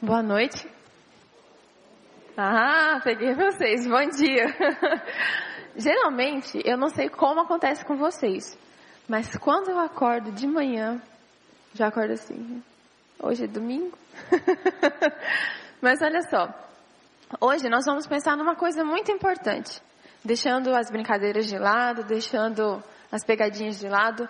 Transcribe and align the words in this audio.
Boa 0.00 0.22
noite. 0.22 0.64
Ah, 2.36 3.00
peguei 3.02 3.34
vocês. 3.34 3.84
Bom 3.84 4.08
dia. 4.10 4.46
Geralmente, 5.74 6.62
eu 6.64 6.78
não 6.78 6.88
sei 6.88 7.08
como 7.08 7.40
acontece 7.40 7.84
com 7.84 7.96
vocês, 7.96 8.56
mas 9.08 9.36
quando 9.36 9.70
eu 9.70 9.78
acordo 9.80 10.30
de 10.30 10.46
manhã, 10.46 11.02
já 11.74 11.88
acordo 11.88 12.12
assim. 12.12 12.62
Hoje 13.20 13.42
é 13.42 13.48
domingo. 13.48 13.98
mas 15.82 16.00
olha 16.00 16.22
só. 16.30 16.48
Hoje 17.40 17.68
nós 17.68 17.84
vamos 17.84 18.06
pensar 18.06 18.36
numa 18.36 18.54
coisa 18.54 18.84
muito 18.84 19.10
importante. 19.10 19.82
Deixando 20.24 20.72
as 20.76 20.92
brincadeiras 20.92 21.48
de 21.48 21.58
lado, 21.58 22.04
deixando 22.04 22.80
as 23.10 23.24
pegadinhas 23.24 23.80
de 23.80 23.88
lado, 23.88 24.28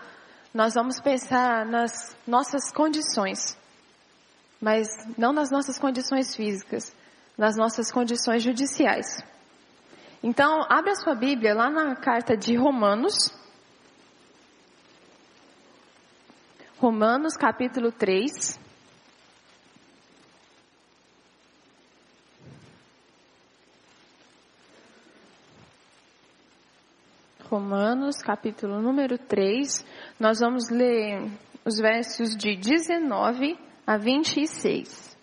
nós 0.54 0.72
vamos 0.72 0.98
pensar 0.98 1.66
nas 1.66 2.16
nossas 2.26 2.72
condições 2.72 3.58
mas 4.60 4.88
não 5.16 5.32
nas 5.32 5.50
nossas 5.50 5.78
condições 5.78 6.34
físicas, 6.34 6.94
nas 7.36 7.56
nossas 7.56 7.92
condições 7.92 8.42
judiciais. 8.42 9.22
Então, 10.22 10.66
abre 10.68 10.90
a 10.90 10.96
sua 10.96 11.14
Bíblia 11.14 11.54
lá 11.54 11.70
na 11.70 11.94
carta 11.94 12.36
de 12.36 12.56
Romanos. 12.56 13.32
Romanos 16.78 17.36
capítulo 17.36 17.92
3. 17.92 18.58
Romanos 27.48 28.16
capítulo 28.20 28.82
número 28.82 29.16
3. 29.16 29.84
Nós 30.18 30.40
vamos 30.40 30.68
ler 30.68 31.30
os 31.64 31.78
versos 31.78 32.36
de 32.36 32.56
19 32.56 33.67
a 33.88 33.96
26. 33.96 35.16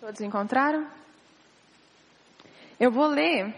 Todos 0.00 0.20
encontraram? 0.20 0.90
Eu 2.80 2.90
vou 2.90 3.06
ler 3.06 3.54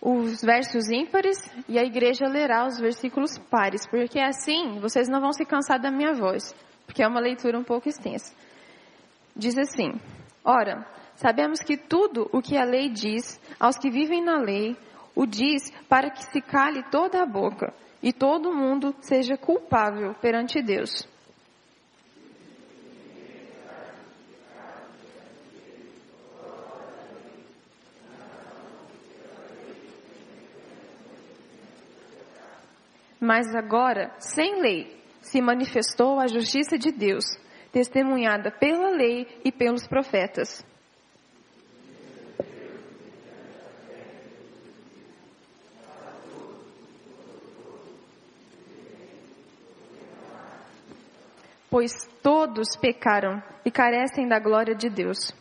os 0.00 0.40
versos 0.40 0.88
ímpares 0.90 1.36
e 1.68 1.78
a 1.78 1.82
igreja 1.82 2.26
lerá 2.26 2.66
os 2.66 2.80
versículos 2.80 3.36
pares, 3.50 3.86
porque 3.86 4.18
assim 4.18 4.80
vocês 4.80 5.06
não 5.06 5.20
vão 5.20 5.34
se 5.34 5.44
cansar 5.44 5.78
da 5.78 5.90
minha 5.90 6.14
voz, 6.14 6.54
porque 6.86 7.02
é 7.02 7.06
uma 7.06 7.20
leitura 7.20 7.58
um 7.58 7.64
pouco 7.64 7.90
extensa. 7.90 8.34
Diz 9.36 9.58
assim: 9.58 10.00
Ora, 10.42 10.86
Sabemos 11.16 11.60
que 11.60 11.76
tudo 11.76 12.28
o 12.32 12.42
que 12.42 12.56
a 12.56 12.64
lei 12.64 12.88
diz 12.88 13.40
aos 13.58 13.78
que 13.78 13.90
vivem 13.90 14.22
na 14.22 14.38
lei, 14.38 14.76
o 15.14 15.26
diz 15.26 15.70
para 15.88 16.10
que 16.10 16.24
se 16.24 16.40
cale 16.40 16.82
toda 16.90 17.22
a 17.22 17.26
boca 17.26 17.72
e 18.02 18.12
todo 18.12 18.54
mundo 18.54 18.94
seja 19.00 19.36
culpável 19.36 20.14
perante 20.14 20.60
Deus. 20.60 21.08
Mas 33.20 33.54
agora, 33.54 34.12
sem 34.18 34.60
lei, 34.60 35.02
se 35.22 35.40
manifestou 35.40 36.20
a 36.20 36.26
justiça 36.26 36.76
de 36.76 36.92
Deus, 36.92 37.24
testemunhada 37.72 38.50
pela 38.50 38.90
lei 38.90 39.26
e 39.42 39.50
pelos 39.50 39.86
profetas. 39.88 40.62
Pois 51.74 51.90
todos 52.22 52.76
pecaram 52.80 53.42
e 53.64 53.68
carecem 53.68 54.28
da 54.28 54.38
glória 54.38 54.76
de 54.76 54.88
Deus. 54.88 55.34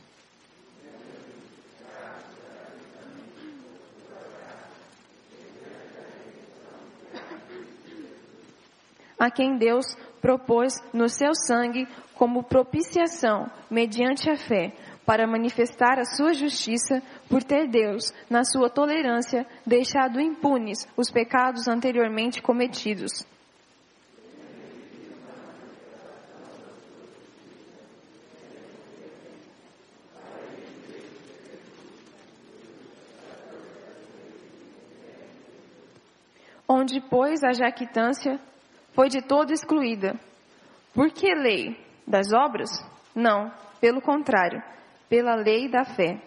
A 9.20 9.30
quem 9.30 9.60
Deus 9.60 9.86
propôs 10.20 10.74
no 10.92 11.08
seu 11.08 11.36
sangue 11.36 11.88
como 12.16 12.42
propiciação, 12.42 13.48
mediante 13.70 14.28
a 14.28 14.36
fé, 14.36 14.74
para 15.06 15.28
manifestar 15.28 16.00
a 16.00 16.06
sua 16.18 16.34
justiça, 16.34 17.00
por 17.30 17.44
ter 17.44 17.68
Deus, 17.68 18.12
na 18.28 18.44
sua 18.44 18.72
tolerância, 18.72 19.46
deixado 19.64 20.20
impunes 20.20 20.88
os 20.98 21.12
pecados 21.12 21.68
anteriormente 21.68 22.42
cometidos. 22.42 23.24
Onde, 36.84 37.00
pois, 37.00 37.42
a 37.44 37.54
jactância 37.54 38.38
foi 38.94 39.08
de 39.08 39.22
todo 39.22 39.54
excluída. 39.54 40.20
Por 40.94 41.10
que 41.12 41.34
lei? 41.34 41.82
Das 42.06 42.34
obras? 42.34 42.70
Não, 43.16 43.52
pelo 43.80 44.02
contrário, 44.02 44.62
pela 45.08 45.34
lei 45.36 45.70
da 45.70 45.86
fé. 45.86 46.22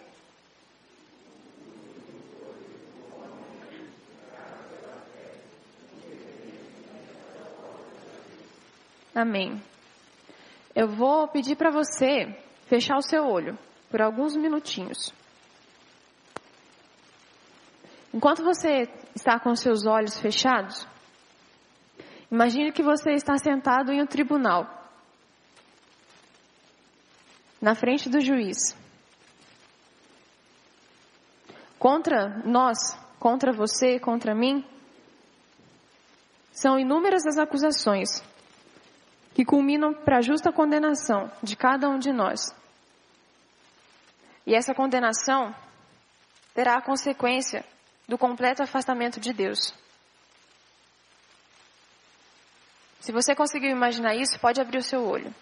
Amém. 9.13 9.61
Eu 10.75 10.87
vou 10.87 11.27
pedir 11.27 11.55
para 11.55 11.71
você 11.71 12.35
fechar 12.67 12.97
o 12.97 13.01
seu 13.01 13.25
olho 13.25 13.57
por 13.89 14.01
alguns 14.01 14.35
minutinhos. 14.35 15.13
Enquanto 18.13 18.43
você 18.43 18.87
está 19.17 19.39
com 19.39 19.55
seus 19.55 19.85
olhos 19.85 20.19
fechados, 20.19 20.87
imagine 22.31 22.71
que 22.71 22.83
você 22.83 23.11
está 23.11 23.35
sentado 23.37 23.91
em 23.91 24.01
um 24.01 24.05
tribunal, 24.05 24.65
na 27.59 27.73
frente 27.73 28.09
do 28.09 28.21
juiz. 28.21 28.77
Contra 31.79 32.41
nós, 32.45 32.77
contra 33.19 33.51
você, 33.51 33.99
contra 33.99 34.35
mim, 34.35 34.63
são 36.51 36.79
inúmeras 36.79 37.25
as 37.25 37.37
acusações 37.37 38.23
que 39.33 39.43
culminam 39.45 39.93
para 39.93 40.17
a 40.17 40.21
justa 40.21 40.51
condenação 40.51 41.31
de 41.41 41.55
cada 41.55 41.89
um 41.89 41.97
de 41.97 42.11
nós. 42.11 42.55
E 44.45 44.55
essa 44.55 44.73
condenação 44.73 45.53
terá 46.53 46.77
a 46.77 46.81
consequência 46.81 47.63
do 48.07 48.17
completo 48.17 48.63
afastamento 48.63 49.19
de 49.19 49.33
Deus. 49.33 49.73
Se 52.99 53.11
você 53.11 53.35
conseguiu 53.35 53.69
imaginar 53.69 54.15
isso, 54.15 54.39
pode 54.39 54.59
abrir 54.59 54.77
o 54.77 54.83
seu 54.83 55.05
olho. 55.05 55.33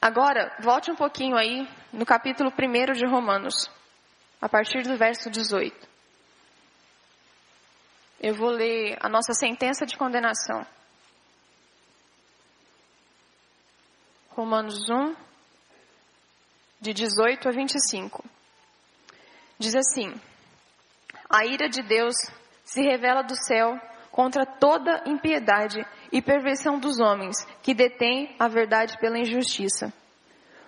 Agora, 0.00 0.56
volte 0.60 0.90
um 0.90 0.96
pouquinho 0.96 1.36
aí 1.36 1.68
no 1.92 2.06
capítulo 2.06 2.50
1 2.50 2.92
de 2.92 3.04
Romanos, 3.04 3.68
a 4.40 4.48
partir 4.48 4.82
do 4.82 4.96
verso 4.96 5.28
18. 5.28 5.88
Eu 8.20 8.34
vou 8.34 8.50
ler 8.50 8.96
a 9.00 9.08
nossa 9.08 9.32
sentença 9.32 9.84
de 9.84 9.96
condenação. 9.96 10.64
Romanos 14.30 14.88
1, 14.88 15.16
de 16.80 16.92
18 16.92 17.48
a 17.48 17.52
25. 17.52 18.37
Diz 19.58 19.74
assim: 19.74 20.14
A 21.28 21.44
ira 21.44 21.68
de 21.68 21.82
Deus 21.82 22.14
se 22.64 22.80
revela 22.80 23.22
do 23.22 23.34
céu 23.34 23.76
contra 24.12 24.46
toda 24.46 25.02
impiedade 25.04 25.84
e 26.12 26.22
perversão 26.22 26.78
dos 26.78 27.00
homens 27.00 27.36
que 27.62 27.74
detêm 27.74 28.36
a 28.38 28.46
verdade 28.46 28.96
pela 28.98 29.18
injustiça. 29.18 29.92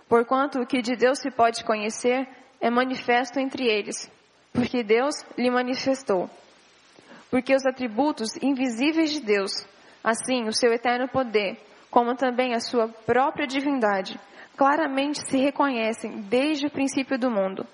Porquanto 0.08 0.60
o 0.60 0.66
que 0.66 0.82
de 0.82 0.96
Deus 0.96 1.20
se 1.20 1.30
pode 1.30 1.62
conhecer 1.62 2.28
é 2.60 2.68
manifesto 2.68 3.38
entre 3.38 3.64
eles, 3.64 4.10
porque 4.52 4.82
Deus 4.82 5.14
lhe 5.38 5.50
manifestou. 5.50 6.28
Porque 7.30 7.54
os 7.54 7.64
atributos 7.64 8.36
invisíveis 8.42 9.12
de 9.12 9.20
Deus, 9.20 9.52
assim 10.02 10.48
o 10.48 10.52
seu 10.52 10.72
eterno 10.72 11.08
poder, 11.08 11.60
como 11.88 12.16
também 12.16 12.54
a 12.54 12.60
sua 12.60 12.88
própria 12.88 13.46
divindade, 13.46 14.18
claramente 14.56 15.20
se 15.28 15.38
reconhecem 15.38 16.22
desde 16.22 16.66
o 16.66 16.70
princípio 16.70 17.16
do 17.16 17.30
mundo 17.30 17.64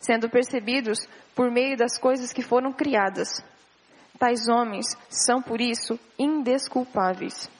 sendo 0.00 0.28
percebidos 0.28 1.08
por 1.34 1.50
meio 1.50 1.76
das 1.76 1.98
coisas 1.98 2.32
que 2.32 2.42
foram 2.42 2.72
criadas. 2.72 3.44
Tais 4.18 4.48
homens 4.48 4.86
são, 5.08 5.42
por 5.42 5.60
isso, 5.60 5.98
indesculpáveis. 6.18 7.50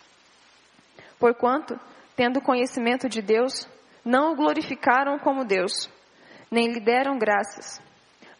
Porquanto, 1.18 1.78
tendo 2.14 2.40
conhecimento 2.40 3.08
de 3.08 3.20
Deus, 3.20 3.68
não 4.04 4.32
o 4.32 4.36
glorificaram 4.36 5.18
como 5.18 5.44
Deus, 5.44 5.90
nem 6.50 6.72
lhe 6.72 6.80
deram 6.80 7.18
graças. 7.18 7.80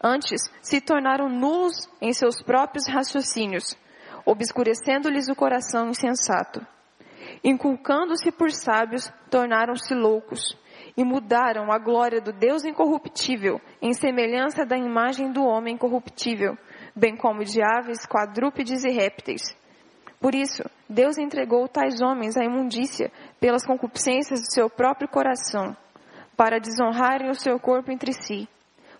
Antes, 0.03 0.41
se 0.61 0.79
tornaram 0.79 1.29
nulos 1.29 1.89
em 2.01 2.13
seus 2.13 2.41
próprios 2.41 2.87
raciocínios, 2.87 3.75
obscurecendo-lhes 4.25 5.27
o 5.27 5.35
coração 5.35 5.89
insensato. 5.89 6.65
Inculcando-se 7.43 8.31
por 8.31 8.51
sábios, 8.51 9.11
tornaram-se 9.29 9.93
loucos 9.93 10.57
e 10.97 11.03
mudaram 11.05 11.71
a 11.71 11.77
glória 11.77 12.19
do 12.19 12.33
Deus 12.33 12.65
incorruptível 12.65 13.61
em 13.79 13.93
semelhança 13.93 14.65
da 14.65 14.75
imagem 14.75 15.31
do 15.31 15.43
homem 15.43 15.77
corruptível, 15.77 16.57
bem 16.95 17.15
como 17.15 17.43
de 17.43 17.61
aves, 17.61 18.03
quadrúpedes 18.07 18.83
e 18.83 18.89
répteis. 18.89 19.55
Por 20.19 20.33
isso, 20.33 20.63
Deus 20.89 21.19
entregou 21.19 21.67
tais 21.67 22.01
homens 22.01 22.35
à 22.35 22.43
imundícia 22.43 23.11
pelas 23.39 23.63
concupiscências 23.63 24.41
do 24.41 24.51
seu 24.51 24.67
próprio 24.67 25.07
coração, 25.07 25.77
para 26.35 26.59
desonrarem 26.59 27.29
o 27.29 27.35
seu 27.35 27.59
corpo 27.59 27.91
entre 27.91 28.11
si, 28.13 28.49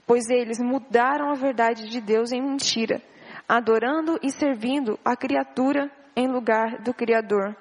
pois 0.06 0.30
eles 0.30 0.60
mudaram 0.60 1.32
a 1.32 1.34
verdade 1.34 1.90
de 1.90 2.00
Deus 2.00 2.32
em 2.32 2.42
mentira, 2.42 3.02
adorando 3.50 4.20
e 4.22 4.30
servindo 4.30 5.00
a 5.04 5.16
criatura 5.16 5.90
em 6.16 6.28
lugar 6.28 6.82
do 6.84 6.94
Criador, 6.94 7.56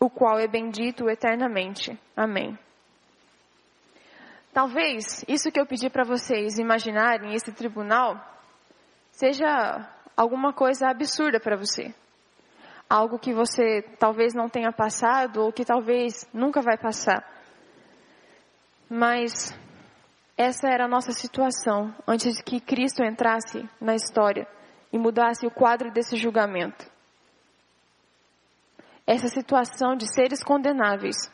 o 0.00 0.10
qual 0.10 0.38
é 0.38 0.48
bendito 0.48 1.08
eternamente. 1.08 1.96
Amém. 2.16 2.58
Talvez 4.58 5.24
isso 5.28 5.52
que 5.52 5.60
eu 5.60 5.64
pedi 5.64 5.88
para 5.88 6.02
vocês 6.02 6.58
imaginarem, 6.58 7.32
esse 7.32 7.52
tribunal, 7.52 8.20
seja 9.12 9.88
alguma 10.16 10.52
coisa 10.52 10.88
absurda 10.88 11.38
para 11.38 11.56
você. 11.56 11.94
Algo 12.90 13.20
que 13.20 13.32
você 13.32 13.82
talvez 14.00 14.34
não 14.34 14.48
tenha 14.48 14.72
passado 14.72 15.42
ou 15.44 15.52
que 15.52 15.64
talvez 15.64 16.28
nunca 16.34 16.60
vai 16.60 16.76
passar. 16.76 17.24
Mas 18.90 19.56
essa 20.36 20.66
era 20.66 20.86
a 20.86 20.88
nossa 20.88 21.12
situação 21.12 21.94
antes 22.04 22.42
que 22.42 22.58
Cristo 22.58 23.04
entrasse 23.04 23.64
na 23.80 23.94
história 23.94 24.44
e 24.92 24.98
mudasse 24.98 25.46
o 25.46 25.52
quadro 25.52 25.92
desse 25.92 26.16
julgamento. 26.16 26.84
Essa 29.06 29.28
situação 29.28 29.94
de 29.94 30.12
seres 30.12 30.42
condenáveis 30.42 31.30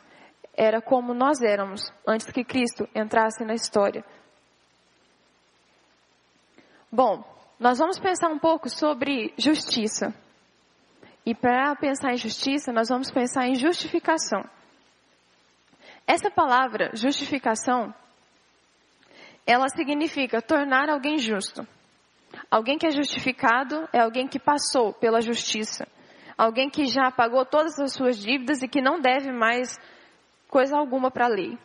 era 0.55 0.81
como 0.81 1.13
nós 1.13 1.41
éramos 1.41 1.81
antes 2.07 2.31
que 2.31 2.43
Cristo 2.43 2.87
entrasse 2.95 3.43
na 3.43 3.53
história. 3.53 4.03
Bom, 6.91 7.23
nós 7.59 7.77
vamos 7.77 7.99
pensar 7.99 8.29
um 8.29 8.39
pouco 8.39 8.69
sobre 8.69 9.33
justiça. 9.37 10.13
E 11.25 11.35
para 11.35 11.75
pensar 11.75 12.13
em 12.13 12.17
justiça, 12.17 12.71
nós 12.71 12.87
vamos 12.87 13.11
pensar 13.11 13.47
em 13.47 13.55
justificação. 13.55 14.43
Essa 16.07 16.29
palavra, 16.29 16.91
justificação, 16.93 17.93
ela 19.45 19.67
significa 19.69 20.41
tornar 20.41 20.89
alguém 20.89 21.17
justo. 21.17 21.67
Alguém 22.49 22.77
que 22.77 22.87
é 22.87 22.91
justificado 22.91 23.89
é 23.91 23.99
alguém 23.99 24.27
que 24.27 24.39
passou 24.39 24.93
pela 24.93 25.19
justiça. 25.19 25.87
Alguém 26.37 26.69
que 26.69 26.85
já 26.85 27.09
pagou 27.11 27.45
todas 27.45 27.79
as 27.79 27.93
suas 27.93 28.17
dívidas 28.17 28.61
e 28.61 28.67
que 28.67 28.81
não 28.81 28.99
deve 28.99 29.31
mais 29.31 29.77
coisa 30.55 30.77
alguma 30.77 31.11
para 31.11 31.25
a 31.25 31.27
lei. 31.27 31.57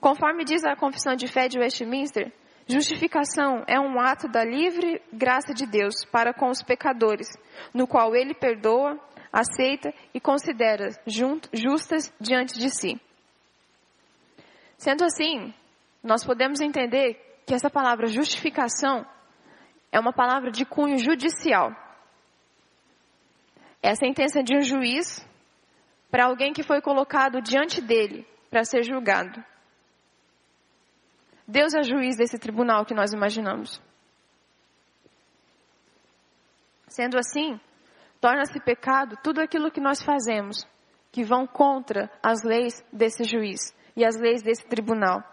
Conforme 0.00 0.44
diz 0.44 0.62
a 0.62 0.76
Confissão 0.76 1.16
de 1.16 1.26
Fé 1.26 1.48
de 1.48 1.58
Westminster, 1.58 2.32
justificação 2.68 3.64
é 3.66 3.80
um 3.80 3.98
ato 3.98 4.28
da 4.28 4.44
livre 4.44 5.02
graça 5.12 5.52
de 5.52 5.66
Deus 5.66 6.04
para 6.04 6.32
com 6.32 6.48
os 6.50 6.62
pecadores, 6.62 7.26
no 7.74 7.84
qual 7.84 8.14
ele 8.14 8.32
perdoa, 8.32 8.96
aceita 9.32 9.92
e 10.14 10.20
considera 10.20 10.90
justas 11.52 12.14
diante 12.20 12.60
de 12.60 12.70
si. 12.70 13.00
Sendo 14.78 15.02
assim, 15.02 15.52
nós 16.00 16.24
podemos 16.24 16.60
entender 16.60 17.42
que 17.44 17.54
essa 17.54 17.68
palavra 17.68 18.06
justificação 18.06 19.04
é 19.90 19.98
uma 19.98 20.12
palavra 20.12 20.52
de 20.52 20.64
cunho 20.64 20.96
judicial. 20.96 21.72
É 23.82 23.90
a 23.90 23.96
sentença 23.96 24.44
de 24.44 24.56
um 24.56 24.62
juiz 24.62 25.26
para 26.12 26.26
alguém 26.26 26.52
que 26.52 26.62
foi 26.62 26.82
colocado 26.82 27.40
diante 27.40 27.80
dele 27.80 28.28
para 28.50 28.64
ser 28.64 28.82
julgado. 28.82 29.42
Deus 31.48 31.72
é 31.72 31.82
juiz 31.82 32.18
desse 32.18 32.38
tribunal 32.38 32.84
que 32.84 32.92
nós 32.92 33.14
imaginamos. 33.14 33.80
Sendo 36.86 37.16
assim, 37.18 37.58
torna-se 38.20 38.60
pecado 38.60 39.16
tudo 39.24 39.40
aquilo 39.40 39.70
que 39.70 39.80
nós 39.80 40.02
fazemos 40.02 40.68
que 41.10 41.24
vão 41.24 41.46
contra 41.46 42.10
as 42.22 42.42
leis 42.42 42.84
desse 42.92 43.24
juiz 43.24 43.74
e 43.96 44.04
as 44.04 44.14
leis 44.20 44.42
desse 44.42 44.66
tribunal. 44.66 45.24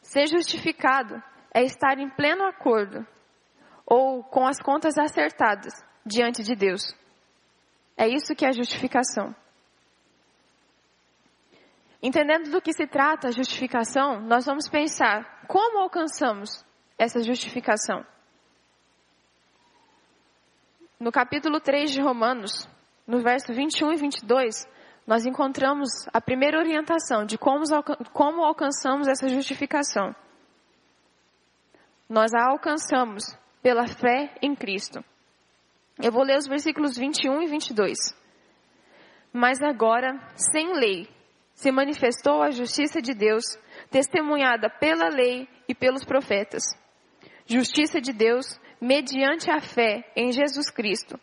Ser 0.00 0.28
justificado 0.28 1.22
é 1.52 1.62
estar 1.62 1.98
em 1.98 2.08
pleno 2.08 2.44
acordo 2.44 3.06
ou 3.84 4.24
com 4.24 4.46
as 4.46 4.58
contas 4.62 4.96
acertadas 4.96 5.74
diante 6.06 6.42
de 6.42 6.56
Deus. 6.56 6.98
É 8.00 8.08
isso 8.08 8.34
que 8.34 8.46
é 8.46 8.52
justificação. 8.52 9.36
Entendendo 12.02 12.50
do 12.50 12.62
que 12.62 12.72
se 12.72 12.86
trata 12.86 13.28
a 13.28 13.30
justificação, 13.30 14.22
nós 14.22 14.46
vamos 14.46 14.70
pensar 14.70 15.44
como 15.46 15.80
alcançamos 15.80 16.64
essa 16.96 17.22
justificação. 17.22 18.02
No 20.98 21.12
capítulo 21.12 21.60
3 21.60 21.90
de 21.90 22.00
Romanos, 22.00 22.66
no 23.06 23.20
verso 23.20 23.52
21 23.52 23.92
e 23.92 23.96
22, 23.96 24.66
nós 25.06 25.26
encontramos 25.26 25.90
a 26.10 26.22
primeira 26.22 26.58
orientação 26.58 27.26
de 27.26 27.36
como, 27.36 27.64
como 28.14 28.42
alcançamos 28.42 29.08
essa 29.08 29.28
justificação. 29.28 30.16
Nós 32.08 32.32
a 32.32 32.48
alcançamos 32.48 33.24
pela 33.62 33.86
fé 33.86 34.34
em 34.40 34.54
Cristo. 34.54 35.04
Eu 36.02 36.10
vou 36.10 36.22
ler 36.22 36.38
os 36.38 36.46
versículos 36.46 36.96
21 36.96 37.42
e 37.42 37.46
22. 37.46 37.98
Mas 39.32 39.62
agora, 39.62 40.18
sem 40.34 40.72
lei, 40.72 41.06
se 41.52 41.70
manifestou 41.70 42.42
a 42.42 42.50
justiça 42.50 43.02
de 43.02 43.12
Deus, 43.12 43.44
testemunhada 43.90 44.70
pela 44.70 45.08
lei 45.08 45.46
e 45.68 45.74
pelos 45.74 46.04
profetas. 46.04 46.62
Justiça 47.46 48.00
de 48.00 48.12
Deus 48.12 48.58
mediante 48.80 49.50
a 49.50 49.60
fé 49.60 50.10
em 50.16 50.32
Jesus 50.32 50.70
Cristo, 50.70 51.20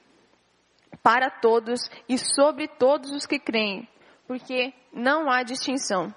para 1.02 1.30
todos 1.30 1.80
e 2.08 2.18
sobre 2.18 2.68
todos 2.68 3.12
os 3.12 3.26
que 3.26 3.40
creem, 3.40 3.88
porque 4.28 4.74
não 4.94 5.28
há 5.30 5.42
distinção. 5.42 6.14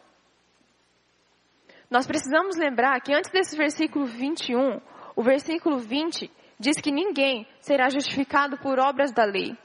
Nós 1.91 2.07
precisamos 2.07 2.57
lembrar 2.57 3.01
que 3.01 3.15
antes 3.15 3.31
desse 3.31 3.57
versículo 3.57 4.05
21, 4.05 4.81
o 5.17 5.23
versículo 5.23 5.79
20 5.79 6.31
diz 6.61 6.79
que 6.79 6.93
ninguém 6.93 7.49
será 7.59 7.89
justificado 7.89 8.59
por 8.59 8.79
obras 8.79 9.11
da 9.13 9.25
lei. 9.25 9.57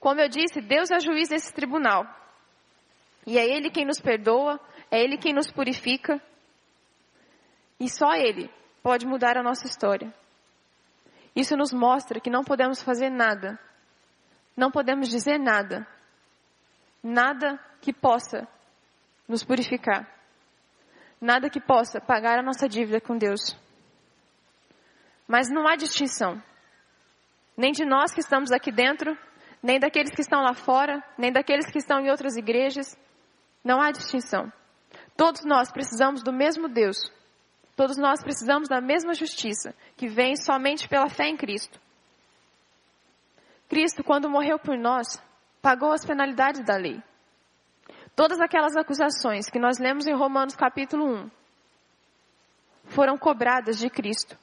Como 0.00 0.18
eu 0.18 0.28
disse, 0.28 0.62
Deus 0.62 0.90
é 0.90 0.98
juiz 0.98 1.28
desse 1.28 1.52
tribunal. 1.52 2.06
E 3.26 3.38
é 3.38 3.44
Ele 3.44 3.70
quem 3.70 3.84
nos 3.84 4.00
perdoa, 4.00 4.58
é 4.90 4.98
Ele 4.98 5.18
quem 5.18 5.34
nos 5.34 5.52
purifica. 5.52 6.20
E 7.78 7.90
só 7.90 8.14
Ele 8.14 8.50
pode 8.82 9.06
mudar 9.06 9.36
a 9.36 9.42
nossa 9.42 9.66
história. 9.66 10.12
Isso 11.36 11.54
nos 11.54 11.72
mostra 11.72 12.18
que 12.18 12.30
não 12.30 12.42
podemos 12.42 12.82
fazer 12.82 13.10
nada. 13.10 13.58
Não 14.56 14.70
podemos 14.70 15.08
dizer 15.08 15.38
nada. 15.38 15.86
Nada 17.02 17.60
que 17.82 17.92
possa 17.92 18.48
nos 19.28 19.44
purificar. 19.44 20.08
Nada 21.20 21.50
que 21.50 21.60
possa 21.60 22.00
pagar 22.00 22.38
a 22.38 22.42
nossa 22.42 22.66
dívida 22.66 23.00
com 23.00 23.18
Deus. 23.18 23.67
Mas 25.28 25.50
não 25.50 25.68
há 25.68 25.76
distinção. 25.76 26.42
Nem 27.54 27.70
de 27.70 27.84
nós 27.84 28.14
que 28.14 28.20
estamos 28.20 28.50
aqui 28.50 28.72
dentro, 28.72 29.16
nem 29.62 29.78
daqueles 29.78 30.14
que 30.14 30.22
estão 30.22 30.40
lá 30.40 30.54
fora, 30.54 31.04
nem 31.18 31.30
daqueles 31.30 31.70
que 31.70 31.76
estão 31.76 32.00
em 32.00 32.10
outras 32.10 32.34
igrejas. 32.36 32.96
Não 33.62 33.82
há 33.82 33.90
distinção. 33.90 34.50
Todos 35.14 35.44
nós 35.44 35.70
precisamos 35.70 36.22
do 36.22 36.32
mesmo 36.32 36.66
Deus. 36.66 36.96
Todos 37.76 37.98
nós 37.98 38.22
precisamos 38.22 38.68
da 38.68 38.80
mesma 38.80 39.12
justiça, 39.12 39.74
que 39.96 40.08
vem 40.08 40.34
somente 40.34 40.88
pela 40.88 41.10
fé 41.10 41.28
em 41.28 41.36
Cristo. 41.36 41.78
Cristo, 43.68 44.02
quando 44.02 44.30
morreu 44.30 44.58
por 44.58 44.78
nós, 44.78 45.22
pagou 45.60 45.92
as 45.92 46.04
penalidades 46.04 46.64
da 46.64 46.76
lei. 46.76 47.02
Todas 48.16 48.40
aquelas 48.40 48.76
acusações 48.76 49.50
que 49.50 49.58
nós 49.58 49.78
lemos 49.78 50.06
em 50.06 50.14
Romanos 50.14 50.56
capítulo 50.56 51.04
1 51.04 51.30
foram 52.86 53.18
cobradas 53.18 53.78
de 53.78 53.90
Cristo 53.90 54.36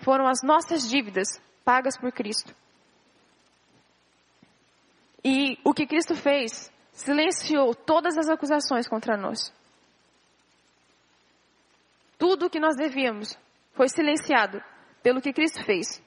foram 0.00 0.26
as 0.26 0.42
nossas 0.42 0.88
dívidas 0.88 1.40
pagas 1.64 1.98
por 1.98 2.12
Cristo. 2.12 2.54
E 5.24 5.58
o 5.64 5.74
que 5.74 5.86
Cristo 5.86 6.14
fez? 6.14 6.72
Silenciou 6.92 7.74
todas 7.74 8.16
as 8.16 8.28
acusações 8.28 8.88
contra 8.88 9.16
nós. 9.16 9.52
Tudo 12.18 12.46
o 12.46 12.50
que 12.50 12.60
nós 12.60 12.76
devíamos 12.76 13.38
foi 13.74 13.88
silenciado 13.88 14.62
pelo 15.02 15.20
que 15.20 15.32
Cristo 15.32 15.64
fez. 15.64 16.02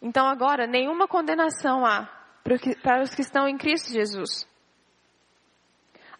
Então 0.00 0.26
agora, 0.26 0.66
nenhuma 0.66 1.06
condenação 1.06 1.84
há 1.84 2.08
para 2.82 3.02
os 3.02 3.14
que 3.14 3.22
estão 3.22 3.48
em 3.48 3.58
Cristo 3.58 3.92
Jesus. 3.92 4.48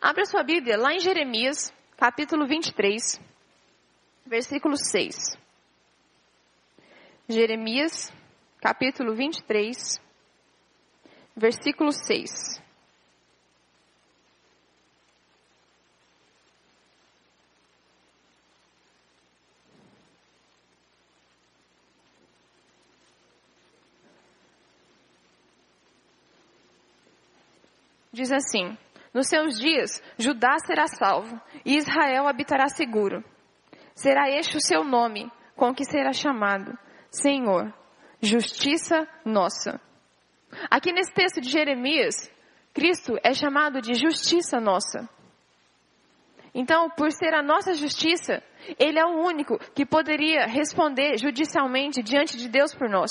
Abra 0.00 0.24
sua 0.24 0.42
Bíblia 0.42 0.76
lá 0.76 0.92
em 0.92 1.00
Jeremias, 1.00 1.72
capítulo 1.96 2.46
23, 2.46 3.20
versículo 4.26 4.76
6. 4.76 5.47
Jeremias, 7.30 8.10
capítulo 8.58 9.14
23, 9.14 10.00
versículo 11.36 11.92
6. 11.92 12.58
Diz 28.10 28.32
assim: 28.32 28.78
Nos 29.12 29.26
seus 29.28 29.58
dias, 29.58 30.02
Judá 30.18 30.56
será 30.64 30.86
salvo 30.86 31.38
e 31.62 31.76
Israel 31.76 32.26
habitará 32.26 32.70
seguro. 32.70 33.22
Será 33.94 34.30
este 34.30 34.56
o 34.56 34.62
seu 34.62 34.82
nome, 34.82 35.30
com 35.54 35.74
que 35.74 35.84
será 35.84 36.14
chamado 36.14 36.72
Senhor, 37.10 37.72
justiça 38.20 39.08
nossa. 39.24 39.80
Aqui 40.70 40.92
nesse 40.92 41.12
texto 41.12 41.40
de 41.40 41.48
Jeremias, 41.48 42.30
Cristo 42.72 43.18
é 43.22 43.32
chamado 43.32 43.80
de 43.80 43.94
justiça 43.94 44.60
nossa. 44.60 45.08
Então, 46.54 46.90
por 46.90 47.12
ser 47.12 47.34
a 47.34 47.42
nossa 47.42 47.74
justiça, 47.74 48.42
Ele 48.78 48.98
é 48.98 49.04
o 49.04 49.20
único 49.20 49.58
que 49.74 49.84
poderia 49.84 50.46
responder 50.46 51.18
judicialmente 51.18 52.02
diante 52.02 52.36
de 52.36 52.48
Deus 52.48 52.74
por 52.74 52.88
nós. 52.88 53.10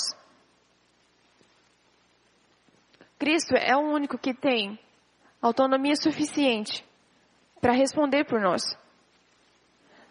Cristo 3.18 3.54
é 3.56 3.76
o 3.76 3.80
único 3.80 4.18
que 4.18 4.32
tem 4.32 4.78
autonomia 5.40 5.96
suficiente 5.96 6.84
para 7.60 7.72
responder 7.72 8.24
por 8.24 8.40
nós. 8.40 8.62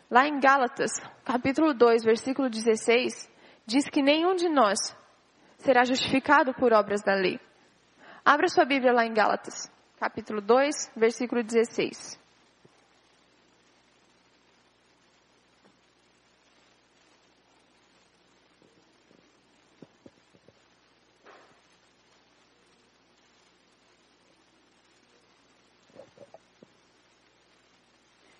Lá 0.10 0.28
em 0.28 0.40
Gálatas, 0.40 0.92
capítulo 1.24 1.74
2, 1.74 2.04
versículo 2.04 2.50
16, 2.50 3.30
diz 3.68 3.90
que 3.90 4.02
nenhum 4.02 4.34
de 4.34 4.48
nós 4.48 4.80
será 5.58 5.84
justificado 5.84 6.54
por 6.54 6.72
obras 6.72 7.02
da 7.02 7.14
lei. 7.14 7.38
Abra 8.24 8.48
sua 8.48 8.64
Bíblia 8.64 8.94
lá 8.94 9.06
em 9.06 9.14
Gálatas, 9.14 9.70
capítulo 10.00 10.42
2, 10.42 10.94
versículo 10.96 11.44
16. 11.44 12.18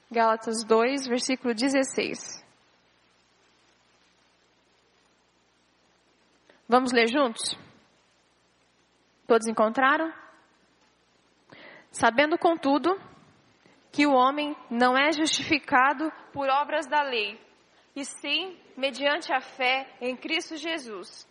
Gálatas 0.10 0.64
2, 0.64 1.06
versículo 1.08 1.54
16. 1.54 2.47
Vamos 6.70 6.92
ler 6.92 7.08
juntos? 7.08 7.58
Todos 9.26 9.48
encontraram? 9.48 10.12
Sabendo, 11.92 12.38
contudo, 12.38 13.00
que 13.92 14.06
o 14.06 14.14
homem 14.14 14.56
não 14.70 14.98
é 14.98 15.12
justificado 15.12 16.12
por 16.34 16.50
obras 16.50 16.86
da 16.86 17.02
lei, 17.02 17.40
e 17.96 18.04
sim 18.04 18.60
mediante 18.76 19.34
a 19.34 19.40
fé 19.40 19.88
em 20.02 20.16
Cristo 20.16 20.58
Jesus. 20.58 21.26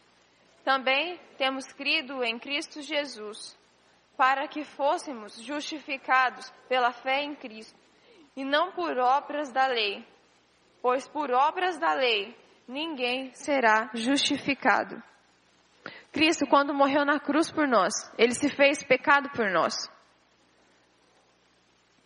Também 0.64 1.20
temos 1.36 1.66
crido 1.72 2.24
em 2.24 2.38
Cristo 2.38 2.80
Jesus, 2.80 3.56
para 4.16 4.48
que 4.48 4.64
fôssemos 4.64 5.40
justificados 5.42 6.50
pela 6.68 6.92
fé 6.92 7.22
em 7.22 7.34
Cristo 7.34 7.78
e 8.34 8.44
não 8.44 8.72
por 8.72 8.98
obras 8.98 9.52
da 9.52 9.66
lei, 9.66 10.02
pois 10.80 11.06
por 11.06 11.30
obras 11.30 11.78
da 11.78 11.92
lei 11.92 12.34
ninguém 12.66 13.32
será 13.34 13.90
justificado. 13.94 15.02
Cristo, 16.16 16.46
quando 16.46 16.72
morreu 16.72 17.04
na 17.04 17.20
cruz 17.20 17.50
por 17.50 17.68
nós, 17.68 17.92
ele 18.16 18.32
se 18.32 18.48
fez 18.48 18.82
pecado 18.82 19.28
por 19.32 19.50
nós. 19.50 19.74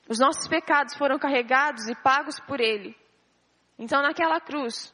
Os 0.09 0.19
nossos 0.19 0.49
pecados 0.49 0.97
foram 0.97 1.17
carregados 1.17 1.87
e 1.89 1.95
pagos 1.95 2.41
por 2.41 2.61
ele. 2.61 2.97
Então, 3.79 4.03
naquela 4.03 4.41
cruz, 4.41 4.93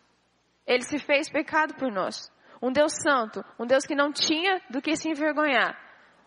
ele 0.66 0.82
se 0.82 0.98
fez 0.98 1.30
pecado 1.30 1.74
por 1.76 1.90
nós. 1.90 2.30
Um 2.60 2.70
Deus 2.70 2.92
santo, 2.92 3.42
um 3.58 3.64
Deus 3.64 3.86
que 3.86 3.94
não 3.94 4.12
tinha 4.12 4.60
do 4.68 4.82
que 4.82 4.94
se 4.96 5.08
envergonhar, 5.08 5.74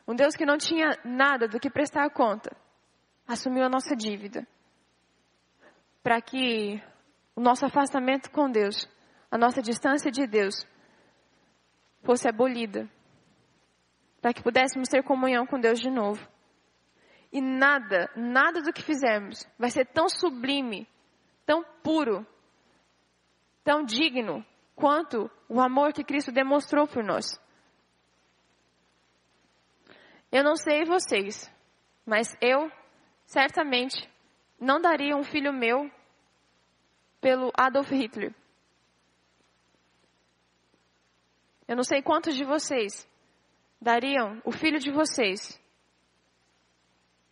um 0.08 0.16
Deus 0.16 0.36
que 0.36 0.44
não 0.46 0.58
tinha 0.58 0.98
nada 1.06 1.48
do 1.48 1.60
que 1.60 1.70
prestar 1.70 2.10
conta, 2.10 2.50
assumiu 3.28 3.64
a 3.64 3.70
nossa 3.70 3.96
dívida 3.96 4.48
para 6.02 6.20
que 6.20 6.82
o 7.36 7.42
nosso 7.42 7.68
afastamento 7.68 8.32
com 8.32 8.50
Deus, 8.50 8.90
a 9.30 9.38
nossa 9.38 9.62
distância 9.62 10.10
de 10.10 10.26
Deus, 10.26 10.66
fosse 12.04 12.28
abolida. 12.28 12.90
Para 14.22 14.34
que 14.34 14.44
pudéssemos 14.44 14.90
ter 14.90 15.04
comunhão 15.04 15.46
com 15.46 15.60
Deus 15.60 15.80
de 15.80 15.90
novo. 15.90 16.28
E 17.32 17.42
nada, 17.42 18.10
nada 18.16 18.62
do 18.62 18.74
que 18.74 18.82
fizermos 18.82 19.48
vai 19.58 19.70
ser 19.70 19.86
tão 19.86 20.10
sublime, 20.10 20.88
tão 21.46 21.64
puro, 21.84 22.26
tão 23.64 23.84
digno 23.84 24.46
quanto 24.76 25.30
o 25.48 25.62
amor 25.62 25.94
que 25.94 26.04
Cristo 26.04 26.32
demonstrou 26.32 26.88
por 26.88 27.04
nós. 27.04 27.40
Eu 30.32 30.44
não 30.44 30.56
sei 30.56 30.86
vocês, 30.86 31.52
mas 32.06 32.36
eu 32.42 32.72
certamente 33.26 34.10
não 34.60 34.82
daria 34.82 35.16
um 35.16 35.24
filho 35.24 35.54
meu 35.54 35.90
pelo 37.22 37.52
Adolf 37.56 37.92
Hitler. 37.92 38.34
Eu 41.70 41.76
não 41.76 41.84
sei 41.84 42.02
quantos 42.02 42.36
de 42.36 42.44
vocês 42.44 43.08
dariam 43.80 44.42
o 44.44 44.52
filho 44.52 44.80
de 44.80 44.90
vocês 44.90 45.62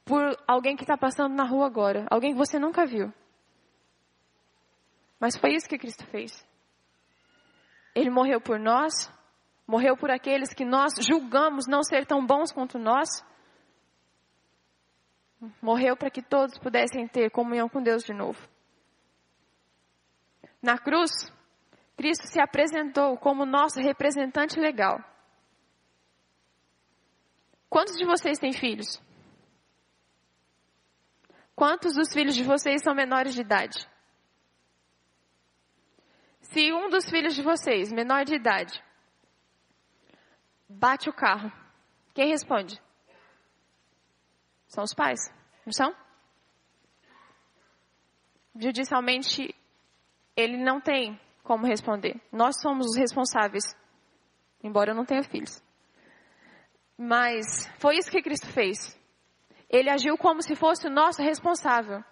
por 0.05 0.21
alguém 0.47 0.75
que 0.75 0.83
está 0.83 0.95
passando 0.95 1.33
na 1.33 1.43
rua 1.43 1.65
agora, 1.65 2.05
alguém 2.11 2.33
que 2.33 2.37
você 2.37 2.59
nunca 2.59 2.85
viu. 2.85 3.11
Mas 5.19 5.35
foi 5.35 5.55
isso 5.55 5.67
que 5.67 5.79
Cristo 5.79 6.05
fez. 6.11 6.47
Ele 7.95 8.11
morreu 8.11 8.39
por 8.39 8.59
nós, 8.59 9.11
morreu 9.65 9.97
por 9.97 10.11
aqueles 10.11 10.53
que 10.53 10.63
nós 10.63 10.93
julgamos 10.99 11.65
não 11.67 11.81
ser 11.81 12.05
tão 12.05 12.23
bons 12.23 12.51
quanto 12.51 12.77
nós. 12.77 13.09
Morreu 15.59 15.97
para 15.97 16.11
que 16.11 16.21
todos 16.21 16.59
pudessem 16.59 17.07
ter 17.07 17.31
comunhão 17.31 17.67
com 17.67 17.81
Deus 17.81 18.03
de 18.03 18.13
novo. 18.13 18.39
Na 20.61 20.77
cruz, 20.77 21.09
Cristo 21.97 22.27
se 22.27 22.39
apresentou 22.39 23.17
como 23.17 23.43
nosso 23.43 23.79
representante 23.81 24.59
legal. 24.59 25.03
Quantos 27.67 27.95
de 27.97 28.05
vocês 28.05 28.37
têm 28.37 28.53
filhos? 28.53 29.01
Quantos 31.55 31.95
dos 31.95 32.13
filhos 32.13 32.35
de 32.35 32.43
vocês 32.43 32.83
são 32.83 32.93
menores 32.93 33.33
de 33.33 33.41
idade? 33.41 33.89
Se 36.41 36.71
um 36.71 36.87
dos 36.87 37.09
filhos 37.09 37.35
de 37.35 37.41
vocês, 37.41 37.91
menor 37.91 38.23
de 38.25 38.35
idade, 38.35 38.81
bate 40.69 41.09
o 41.09 41.13
carro, 41.13 41.51
quem 42.13 42.29
responde? 42.29 42.79
São 44.67 44.83
os 44.83 44.93
pais, 44.93 45.19
não 45.65 45.73
são? 45.73 45.95
Judicialmente, 48.55 49.53
ele 50.35 50.57
não 50.57 50.79
tem 50.79 51.19
como 51.47 51.65
responder. 51.65 52.19
Nós 52.29 52.59
somos 52.61 52.87
os 52.87 52.97
responsáveis, 52.97 53.63
embora 54.61 54.91
eu 54.91 54.95
não 54.95 55.05
tenha 55.05 55.23
filhos. 55.23 55.63
Mas 56.97 57.45
foi 57.79 57.97
isso 57.97 58.11
que 58.11 58.21
Cristo 58.21 58.47
fez. 58.47 58.99
Ele 59.69 59.89
agiu 59.89 60.17
como 60.17 60.41
se 60.41 60.55
fosse 60.55 60.87
o 60.87 60.89
nosso 60.89 61.21
responsável. 61.21 62.03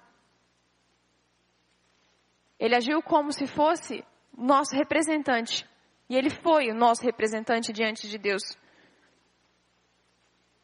Ele 2.57 2.75
agiu 2.75 3.01
como 3.01 3.33
se 3.33 3.45
fosse 3.45 4.05
nosso 4.37 4.73
representante. 4.73 5.67
E 6.09 6.15
ele 6.15 6.29
foi 6.29 6.71
o 6.71 6.75
nosso 6.75 7.03
representante 7.03 7.73
diante 7.73 8.07
de 8.07 8.17
Deus. 8.17 8.43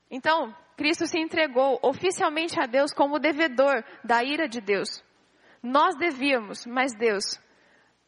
Então, 0.09 0.55
Cristo 0.77 1.05
se 1.07 1.19
entregou 1.19 1.77
oficialmente 1.81 2.57
a 2.61 2.65
Deus 2.65 2.93
como 2.93 3.19
devedor 3.19 3.83
da 4.03 4.23
ira 4.23 4.47
de 4.47 4.61
Deus. 4.61 5.03
Nós 5.61 5.95
devíamos, 5.97 6.65
mas 6.65 6.93
Deus 6.93 7.39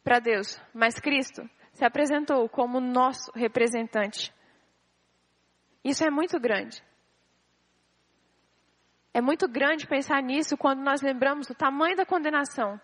para 0.04 0.20
Deus, 0.20 0.60
mas 0.72 1.00
Cristo 1.00 1.48
se 1.72 1.84
apresentou 1.84 2.48
como 2.48 2.78
nosso 2.80 3.32
representante. 3.34 4.32
Isso 5.82 6.04
é 6.04 6.10
muito 6.10 6.38
grande. 6.38 6.84
É 9.12 9.20
muito 9.20 9.48
grande 9.48 9.86
pensar 9.86 10.22
nisso 10.22 10.56
quando 10.56 10.82
nós 10.82 11.00
lembramos 11.00 11.46
do 11.46 11.54
tamanho 11.54 11.96
da 11.96 12.04
condenação 12.04 12.80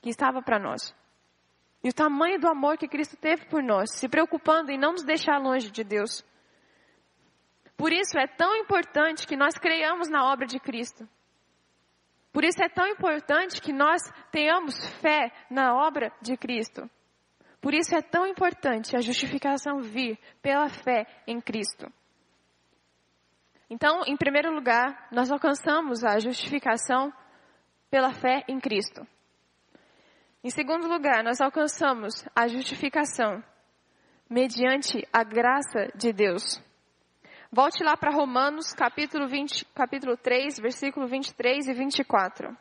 que 0.00 0.10
estava 0.10 0.40
para 0.40 0.58
nós. 0.58 0.94
E 1.82 1.88
o 1.88 1.92
tamanho 1.92 2.40
do 2.40 2.48
amor 2.48 2.76
que 2.76 2.88
Cristo 2.88 3.16
teve 3.16 3.46
por 3.46 3.62
nós, 3.62 3.94
se 3.94 4.08
preocupando 4.08 4.70
em 4.70 4.78
não 4.78 4.92
nos 4.92 5.04
deixar 5.04 5.38
longe 5.38 5.70
de 5.70 5.84
Deus. 5.84 6.24
Por 7.76 7.92
isso 7.92 8.18
é 8.18 8.26
tão 8.26 8.56
importante 8.56 9.26
que 9.26 9.36
nós 9.36 9.56
creiamos 9.56 10.08
na 10.08 10.24
obra 10.30 10.46
de 10.46 10.58
Cristo. 10.58 11.08
Por 12.38 12.44
isso 12.44 12.62
é 12.62 12.68
tão 12.68 12.86
importante 12.86 13.60
que 13.60 13.72
nós 13.72 14.00
tenhamos 14.30 14.76
fé 15.00 15.32
na 15.50 15.74
obra 15.74 16.12
de 16.22 16.36
Cristo. 16.36 16.88
Por 17.60 17.74
isso 17.74 17.96
é 17.96 18.00
tão 18.00 18.28
importante 18.28 18.96
a 18.96 19.00
justificação 19.00 19.80
vir 19.80 20.16
pela 20.40 20.68
fé 20.68 21.04
em 21.26 21.40
Cristo. 21.40 21.92
Então, 23.68 24.04
em 24.06 24.16
primeiro 24.16 24.54
lugar, 24.54 25.08
nós 25.10 25.32
alcançamos 25.32 26.04
a 26.04 26.20
justificação 26.20 27.12
pela 27.90 28.12
fé 28.12 28.44
em 28.46 28.60
Cristo. 28.60 29.04
Em 30.44 30.50
segundo 30.50 30.86
lugar, 30.86 31.24
nós 31.24 31.40
alcançamos 31.40 32.24
a 32.36 32.46
justificação 32.46 33.42
mediante 34.30 35.04
a 35.12 35.24
graça 35.24 35.88
de 35.96 36.12
Deus. 36.12 36.62
Volte 37.50 37.82
lá 37.82 37.96
para 37.96 38.10
Romanos, 38.10 38.74
capítulo, 38.74 39.26
20, 39.26 39.64
capítulo 39.74 40.18
3, 40.18 40.58
versículo 40.60 41.08
23 41.08 41.66
e 41.66 41.72
24. 41.72 42.54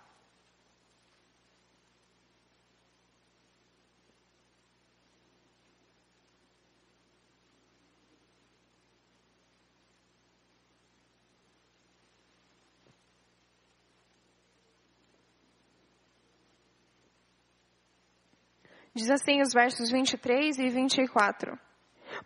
Diz 18.96 19.10
assim 19.12 19.42
os 19.42 19.52
versos 19.54 19.92
23 19.92 20.58
e 20.60 20.70
24. 20.70 21.60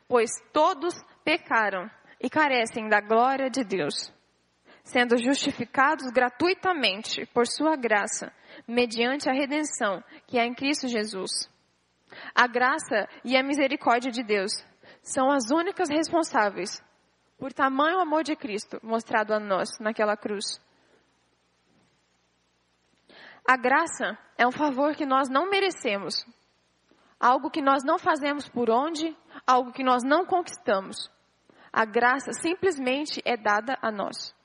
Pois 0.08 0.30
todos 0.54 0.94
pecaram 1.24 1.90
e 2.22 2.30
carecem 2.30 2.88
da 2.88 3.02
glória 3.02 3.50
de 3.50 3.64
Deus, 3.64 4.14
sendo 4.84 5.18
justificados 5.18 6.12
gratuitamente 6.12 7.26
por 7.34 7.48
sua 7.48 7.76
graça, 7.76 8.32
mediante 8.68 9.28
a 9.28 9.34
redenção 9.34 10.04
que 10.28 10.38
há 10.38 10.46
em 10.46 10.54
Cristo 10.54 10.88
Jesus. 10.88 11.50
A 12.36 12.46
graça 12.46 13.08
e 13.24 13.36
a 13.36 13.44
misericórdia 13.44 14.12
de 14.12 14.24
Deus 14.24 14.52
são 15.02 15.32
as 15.32 15.50
únicas 15.50 15.90
responsáveis 15.90 16.84
por 17.40 17.52
tamanho 17.52 18.00
amor 18.00 18.24
de 18.24 18.36
Cristo 18.36 18.80
mostrado 18.84 19.34
a 19.34 19.40
nós 19.40 19.80
naquela 19.80 20.16
cruz. 20.16 20.62
A 23.48 23.58
graça 23.58 24.16
é 24.38 24.46
um 24.46 24.52
favor 24.52 24.96
que 24.96 25.06
nós 25.06 25.28
não 25.28 25.50
merecemos, 25.50 26.24
algo 27.20 27.50
que 27.50 27.62
nós 27.62 27.84
não 27.84 27.98
fazemos 27.98 28.48
por 28.48 28.70
onde, 28.70 29.18
algo 29.48 29.72
que 29.72 29.84
nós 29.84 30.04
não 30.04 30.24
conquistamos. 30.24 31.10
A 31.72 31.86
graça 31.86 32.34
simplesmente 32.34 33.22
é 33.24 33.38
dada 33.38 33.78
a 33.82 33.92
nós. 33.92 34.36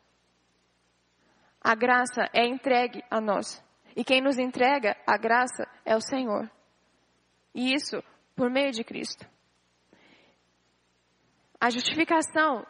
A 1.60 1.74
graça 1.74 2.28
é 2.32 2.46
entregue 2.46 3.02
a 3.10 3.20
nós. 3.20 3.62
E 3.96 4.04
quem 4.04 4.20
nos 4.20 4.38
entrega 4.38 4.96
a 5.06 5.16
graça 5.16 5.66
é 5.84 5.96
o 5.96 6.00
Senhor. 6.00 6.48
E 7.54 7.74
isso 7.74 8.02
por 8.36 8.50
meio 8.50 8.70
de 8.70 8.84
Cristo. 8.84 9.26
A 11.60 11.70
justificação 11.70 12.64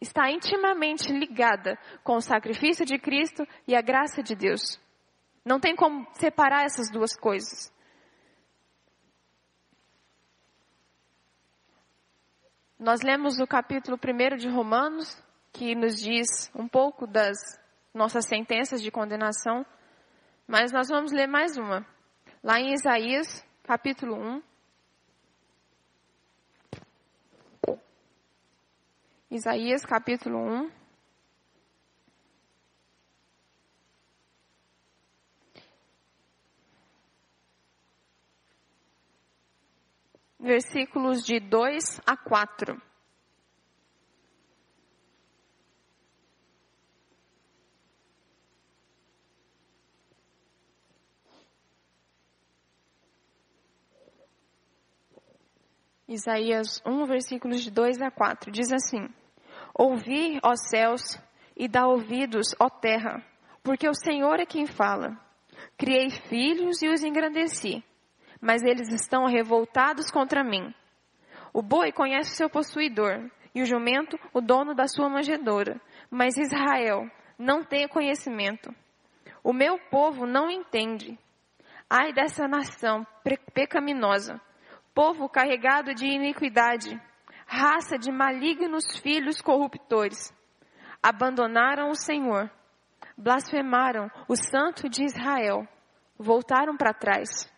está 0.00 0.30
intimamente 0.30 1.10
ligada 1.10 1.78
com 2.02 2.16
o 2.16 2.20
sacrifício 2.20 2.84
de 2.84 2.98
Cristo 2.98 3.46
e 3.66 3.74
a 3.74 3.80
graça 3.80 4.22
de 4.22 4.34
Deus. 4.34 4.78
Não 5.44 5.58
tem 5.58 5.74
como 5.74 6.06
separar 6.14 6.64
essas 6.64 6.90
duas 6.90 7.16
coisas. 7.16 7.72
Nós 12.78 13.02
lemos 13.02 13.38
o 13.38 13.46
capítulo 13.46 13.96
1 13.96 14.36
de 14.36 14.48
Romanos, 14.48 15.16
que 15.52 15.76
nos 15.76 15.94
diz 16.00 16.50
um 16.54 16.66
pouco 16.66 17.06
das 17.06 17.36
nossas 17.94 18.26
sentenças 18.26 18.82
de 18.82 18.90
condenação, 18.90 19.64
mas 20.46 20.72
nós 20.72 20.88
vamos 20.88 21.12
ler 21.12 21.28
mais 21.28 21.56
uma. 21.56 21.86
Lá 22.42 22.58
em 22.58 22.72
Isaías, 22.74 23.46
capítulo 23.62 24.16
1. 24.16 24.42
Isaías, 29.30 29.84
capítulo 29.84 30.38
1. 30.38 30.83
Versículos 40.44 41.24
de 41.24 41.40
2 41.40 42.02
a 42.06 42.16
4. 42.16 42.80
Isaías 56.06 56.82
1, 56.86 57.06
versículos 57.06 57.62
de 57.62 57.70
2 57.70 58.02
a 58.02 58.10
4, 58.10 58.52
diz 58.52 58.70
assim: 58.70 59.08
Ouvi, 59.74 60.38
ó 60.44 60.54
céus, 60.54 61.18
e 61.56 61.66
dá 61.66 61.86
ouvidos, 61.86 62.54
ó 62.60 62.68
terra, 62.68 63.24
porque 63.62 63.88
o 63.88 63.94
Senhor 63.94 64.38
é 64.38 64.44
quem 64.44 64.66
fala. 64.66 65.18
Criei 65.78 66.10
filhos 66.10 66.82
e 66.82 66.88
os 66.88 67.02
engrandeci 67.02 67.82
mas 68.44 68.62
eles 68.62 68.90
estão 68.92 69.24
revoltados 69.24 70.10
contra 70.10 70.44
mim. 70.44 70.74
O 71.50 71.62
boi 71.62 71.90
conhece 71.90 72.32
o 72.32 72.36
seu 72.36 72.50
possuidor, 72.50 73.30
e 73.54 73.62
o 73.62 73.64
jumento 73.64 74.20
o 74.34 74.40
dono 74.42 74.74
da 74.74 74.86
sua 74.86 75.08
manjedoura, 75.08 75.80
mas 76.10 76.36
Israel 76.36 77.10
não 77.38 77.64
tem 77.64 77.88
conhecimento. 77.88 78.70
O 79.42 79.50
meu 79.50 79.78
povo 79.90 80.26
não 80.26 80.50
entende. 80.50 81.18
Ai 81.88 82.12
dessa 82.12 82.46
nação 82.46 83.06
pecaminosa, 83.54 84.38
povo 84.94 85.26
carregado 85.26 85.94
de 85.94 86.06
iniquidade, 86.06 87.00
raça 87.46 87.96
de 87.96 88.12
malignos 88.12 88.84
filhos 88.98 89.40
corruptores. 89.40 90.34
Abandonaram 91.02 91.88
o 91.88 91.94
Senhor, 91.94 92.50
blasfemaram 93.16 94.10
o 94.28 94.36
Santo 94.36 94.86
de 94.86 95.02
Israel, 95.02 95.66
voltaram 96.18 96.76
para 96.76 96.92
trás. 96.92 97.53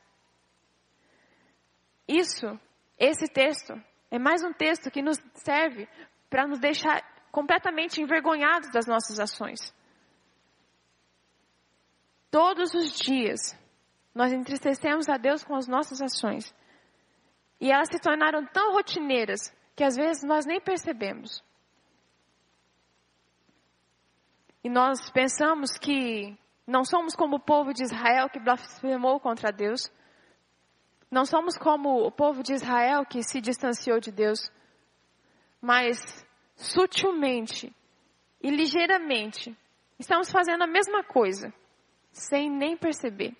Isso, 2.06 2.58
esse 2.98 3.26
texto, 3.28 3.74
é 4.10 4.18
mais 4.18 4.42
um 4.42 4.52
texto 4.52 4.90
que 4.90 5.02
nos 5.02 5.18
serve 5.34 5.88
para 6.30 6.46
nos 6.46 6.58
deixar 6.58 7.02
completamente 7.30 8.00
envergonhados 8.00 8.70
das 8.70 8.86
nossas 8.86 9.18
ações. 9.18 9.74
Todos 12.30 12.74
os 12.74 12.92
dias, 12.92 13.58
nós 14.14 14.32
entristecemos 14.32 15.08
a 15.08 15.16
Deus 15.16 15.44
com 15.44 15.54
as 15.54 15.66
nossas 15.66 16.00
ações. 16.00 16.54
E 17.60 17.70
elas 17.70 17.88
se 17.90 17.98
tornaram 17.98 18.46
tão 18.46 18.72
rotineiras 18.72 19.54
que 19.74 19.84
às 19.84 19.96
vezes 19.96 20.22
nós 20.22 20.46
nem 20.46 20.60
percebemos. 20.60 21.42
E 24.64 24.68
nós 24.68 25.10
pensamos 25.10 25.78
que 25.78 26.36
não 26.66 26.84
somos 26.84 27.14
como 27.14 27.36
o 27.36 27.40
povo 27.40 27.72
de 27.72 27.84
Israel 27.84 28.28
que 28.28 28.40
blasfemou 28.40 29.20
contra 29.20 29.52
Deus. 29.52 29.90
Não 31.10 31.24
somos 31.24 31.56
como 31.56 32.06
o 32.06 32.10
povo 32.10 32.42
de 32.42 32.52
Israel 32.52 33.04
que 33.06 33.22
se 33.22 33.40
distanciou 33.40 34.00
de 34.00 34.10
Deus, 34.10 34.50
mas 35.60 35.98
sutilmente 36.56 37.74
e 38.40 38.50
ligeiramente 38.50 39.56
estamos 39.98 40.30
fazendo 40.30 40.62
a 40.62 40.66
mesma 40.66 41.04
coisa, 41.04 41.52
sem 42.12 42.50
nem 42.50 42.76
perceber. 42.76 43.36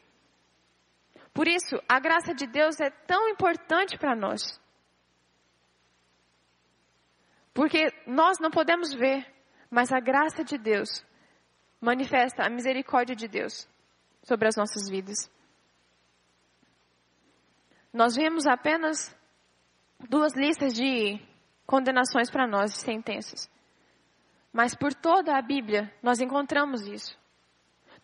Por 1.33 1.47
isso, 1.49 1.77
a 1.89 2.01
graça 2.01 2.35
de 2.35 2.47
Deus 2.47 2.81
é 2.81 2.89
tão 2.89 3.29
importante 3.29 3.99
para 3.99 4.17
nós. 4.17 4.59
Porque 7.53 7.93
nós 8.07 8.39
não 8.39 8.51
podemos 8.51 8.95
ver, 8.95 9.27
mas 9.71 9.93
a 9.93 10.01
graça 10.01 10.43
de 10.45 10.57
Deus 10.57 11.05
manifesta 11.81 12.43
a 12.43 12.51
misericórdia 12.51 13.15
de 13.15 13.29
Deus 13.29 13.69
sobre 14.23 14.49
as 14.49 14.57
nossas 14.57 14.89
vidas. 14.89 15.31
Nós 17.97 18.15
vimos 18.15 18.47
apenas 18.47 19.17
duas 20.11 20.35
listas 20.35 20.75
de 20.75 21.19
condenações 21.67 22.31
para 22.31 22.47
nós, 22.47 22.75
de 22.75 22.81
sentenças. 22.81 23.51
Mas 24.53 24.75
por 24.75 24.93
toda 24.93 25.35
a 25.35 25.41
Bíblia 25.41 25.91
nós 26.03 26.21
encontramos 26.21 26.87
isso. 26.87 27.19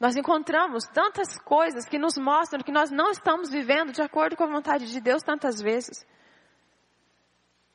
Nós 0.00 0.16
encontramos 0.16 0.84
tantas 0.94 1.38
coisas 1.38 1.86
que 1.86 1.98
nos 1.98 2.16
mostram 2.16 2.62
que 2.62 2.72
nós 2.72 2.90
não 2.90 3.10
estamos 3.10 3.50
vivendo 3.50 3.92
de 3.92 4.00
acordo 4.00 4.34
com 4.34 4.44
a 4.44 4.50
vontade 4.50 4.90
de 4.90 4.98
Deus 4.98 5.22
tantas 5.22 5.60
vezes. 5.60 6.06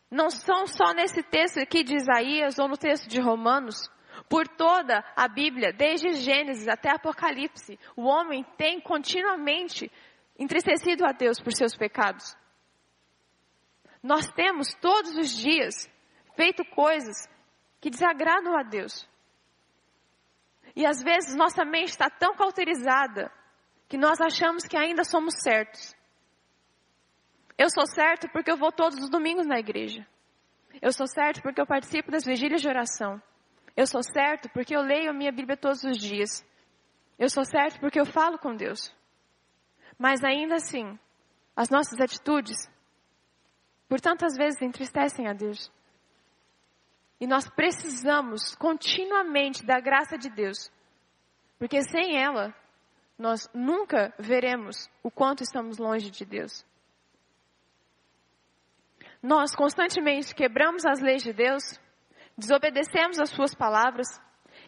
Não 0.10 0.32
são 0.32 0.66
só 0.66 0.94
nesse 0.96 1.22
texto 1.22 1.60
aqui 1.60 1.84
de 1.84 1.98
Isaías 1.98 2.58
ou 2.58 2.68
no 2.68 2.78
texto 2.78 3.08
de 3.08 3.22
Romanos. 3.22 3.92
Por 4.28 4.48
toda 4.48 5.06
a 5.16 5.28
Bíblia, 5.28 5.72
desde 5.72 6.14
Gênesis 6.14 6.68
até 6.68 6.90
Apocalipse, 6.90 7.80
o 7.96 8.06
homem 8.06 8.44
tem 8.58 8.82
continuamente 8.82 9.92
entristecido 10.38 11.06
a 11.06 11.12
Deus 11.12 11.40
por 11.40 11.54
seus 11.54 11.76
pecados. 11.76 12.36
Nós 14.02 14.28
temos 14.32 14.74
todos 14.76 15.16
os 15.18 15.32
dias 15.32 15.90
feito 16.36 16.64
coisas 16.66 17.28
que 17.82 17.90
desagradam 17.90 18.58
a 18.58 18.64
Deus. 18.64 19.08
E 20.76 20.86
às 20.86 21.02
vezes 21.02 21.36
nossa 21.36 21.66
mente 21.66 21.90
está 21.90 22.10
tão 22.10 22.36
cauterizada 22.36 23.32
que 23.88 23.98
nós 23.98 24.22
achamos 24.22 24.64
que 24.66 24.78
ainda 24.78 25.04
somos 25.04 25.34
certos. 25.42 25.96
Eu 27.58 27.70
sou 27.70 27.88
certo 27.88 28.30
porque 28.30 28.52
eu 28.52 28.58
vou 28.58 28.72
todos 28.72 29.00
os 29.00 29.10
domingos 29.10 29.48
na 29.48 29.58
igreja. 29.58 30.06
Eu 30.80 30.92
sou 30.92 31.08
certo 31.08 31.42
porque 31.42 31.60
eu 31.60 31.66
participo 31.66 32.12
das 32.12 32.24
vigílias 32.24 32.62
de 32.62 32.70
oração. 32.70 33.20
Eu 33.76 33.88
sou 33.88 34.04
certo 34.04 34.50
porque 34.50 34.76
eu 34.76 34.82
leio 34.82 35.10
a 35.10 35.14
minha 35.14 35.32
Bíblia 35.32 35.58
todos 35.58 35.84
os 35.84 35.98
dias. 35.98 36.46
Eu 37.18 37.30
sou 37.30 37.44
certo 37.44 37.80
porque 37.80 38.00
eu 38.00 38.06
falo 38.06 38.38
com 38.38 38.56
Deus. 38.56 38.96
Mas 39.98 40.24
ainda 40.24 40.56
assim, 40.56 40.98
as 41.56 41.70
nossas 41.70 42.00
atitudes, 42.00 42.58
por 43.90 44.00
tantas 44.00 44.36
vezes, 44.38 44.62
entristecem 44.62 45.28
a 45.28 45.34
Deus. 45.34 45.72
E 47.20 47.26
nós 47.26 47.50
precisamos 47.50 48.56
continuamente 48.56 49.66
da 49.66 49.80
graça 49.80 50.18
de 50.18 50.30
Deus. 50.30 50.72
Porque 51.58 51.82
sem 51.82 52.22
ela, 52.22 52.54
nós 53.18 53.50
nunca 53.54 54.14
veremos 54.20 54.88
o 55.02 55.10
quanto 55.10 55.42
estamos 55.42 55.80
longe 55.80 56.12
de 56.12 56.24
Deus. 56.24 56.64
Nós 59.22 59.56
constantemente 59.56 60.36
quebramos 60.36 60.86
as 60.86 61.02
leis 61.02 61.24
de 61.24 61.34
Deus, 61.34 61.64
desobedecemos 62.38 63.20
as 63.20 63.32
suas 63.32 63.56
palavras, 63.56 64.08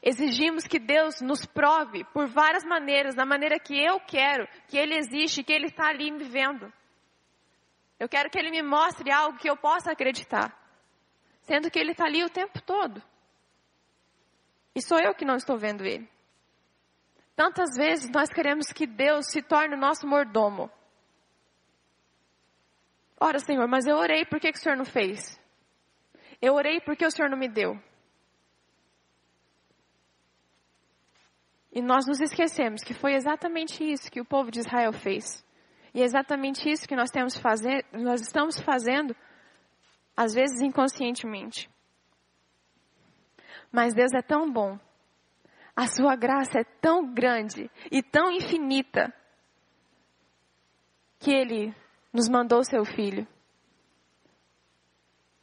exigimos 0.02 0.66
que 0.66 0.80
Deus 0.80 1.22
nos 1.22 1.46
prove 1.46 2.04
por 2.14 2.28
várias 2.28 2.64
maneiras, 2.64 3.16
da 3.16 3.26
maneira 3.26 3.60
que 3.60 3.78
eu 3.78 4.00
quero, 4.00 4.48
que 4.68 4.78
Ele 4.78 4.96
existe, 4.96 5.44
que 5.44 5.54
Ele 5.54 5.68
está 5.68 5.88
ali 5.88 6.12
me 6.12 6.24
vendo. 6.24 6.72
Eu 8.00 8.08
quero 8.08 8.30
que 8.30 8.40
Ele 8.40 8.50
me 8.50 8.62
mostre 8.62 9.12
algo 9.12 9.38
que 9.38 9.50
eu 9.50 9.58
possa 9.58 9.92
acreditar, 9.92 10.56
sendo 11.42 11.70
que 11.70 11.78
Ele 11.78 11.92
está 11.92 12.06
ali 12.06 12.24
o 12.24 12.30
tempo 12.30 12.62
todo. 12.62 13.02
E 14.74 14.82
sou 14.82 15.00
eu 15.00 15.14
que 15.14 15.26
não 15.26 15.36
estou 15.36 15.58
vendo 15.58 15.86
Ele. 15.86 16.10
Tantas 17.36 17.76
vezes 17.76 18.10
nós 18.10 18.30
queremos 18.30 18.68
que 18.68 18.86
Deus 18.86 19.28
se 19.32 19.42
torne 19.42 19.76
o 19.76 19.80
nosso 19.80 20.06
mordomo. 20.06 20.70
Ora, 23.20 23.40
Senhor, 23.40 23.68
mas 23.68 23.86
eu 23.86 23.98
orei, 23.98 24.26
por 24.26 24.40
que, 24.40 24.52
que 24.52 24.58
o 24.58 24.62
Senhor 24.62 24.78
não 24.78 24.86
fez? 24.86 25.40
Eu 26.42 26.54
orei 26.54 26.80
porque 26.80 27.06
o 27.06 27.12
Senhor 27.12 27.30
não 27.30 27.38
me 27.38 27.50
deu. 27.50 27.78
E 31.72 31.82
nós 31.82 32.06
nos 32.08 32.20
esquecemos 32.20 32.84
que 32.84 32.94
foi 32.94 33.14
exatamente 33.14 33.84
isso 33.84 34.12
que 34.12 34.22
o 34.22 34.26
povo 34.26 34.50
de 34.50 34.60
Israel 34.60 34.92
fez. 34.92 35.46
E 35.94 36.02
é 36.02 36.06
exatamente 36.06 36.70
isso 36.70 36.88
que 36.88 36.96
nós, 36.96 37.10
temos 37.10 37.38
fazer, 37.38 37.86
nós 37.94 38.22
estamos 38.22 38.60
fazendo, 38.60 39.16
às 40.16 40.34
vezes 40.34 40.62
inconscientemente. 40.62 41.70
Mas 43.72 43.94
Deus 43.94 44.14
é 44.14 44.22
tão 44.22 44.52
bom 44.52 44.80
a 45.80 45.88
sua 45.88 46.14
graça 46.14 46.60
é 46.60 46.64
tão 46.82 47.14
grande 47.14 47.72
e 47.90 48.04
tão 48.04 48.30
infinita 48.30 49.14
que 51.18 51.32
ele 51.32 51.74
nos 52.12 52.28
mandou 52.28 52.66
seu 52.66 52.84
filho 52.84 53.26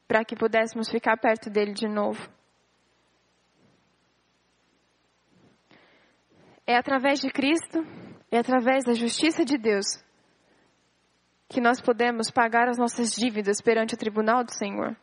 para 0.07 0.23
que 0.27 0.37
pudéssemos 0.37 0.91
ficar 0.91 1.17
perto 1.17 1.49
dele 1.49 1.73
de 1.73 1.89
novo. 1.89 2.31
É 6.67 6.77
através 6.77 7.21
de 7.21 7.31
Cristo, 7.31 7.87
é 8.31 8.39
através 8.39 8.85
da 8.85 8.93
justiça 8.93 9.45
de 9.45 9.57
Deus 9.57 9.87
que 11.49 11.61
nós 11.61 11.81
podemos 11.81 12.31
pagar 12.31 12.69
as 12.69 12.77
nossas 12.77 13.13
dívidas 13.13 13.61
perante 13.61 13.95
o 13.95 13.99
tribunal 13.99 14.43
do 14.43 14.53
Senhor. 14.53 14.97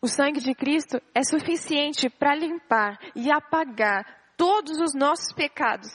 O 0.00 0.06
sangue 0.06 0.40
de 0.40 0.54
Cristo 0.54 1.00
é 1.14 1.22
suficiente 1.24 2.08
para 2.08 2.34
limpar 2.34 2.98
e 3.16 3.32
apagar 3.32 4.04
todos 4.36 4.78
os 4.78 4.94
nossos 4.94 5.32
pecados, 5.34 5.90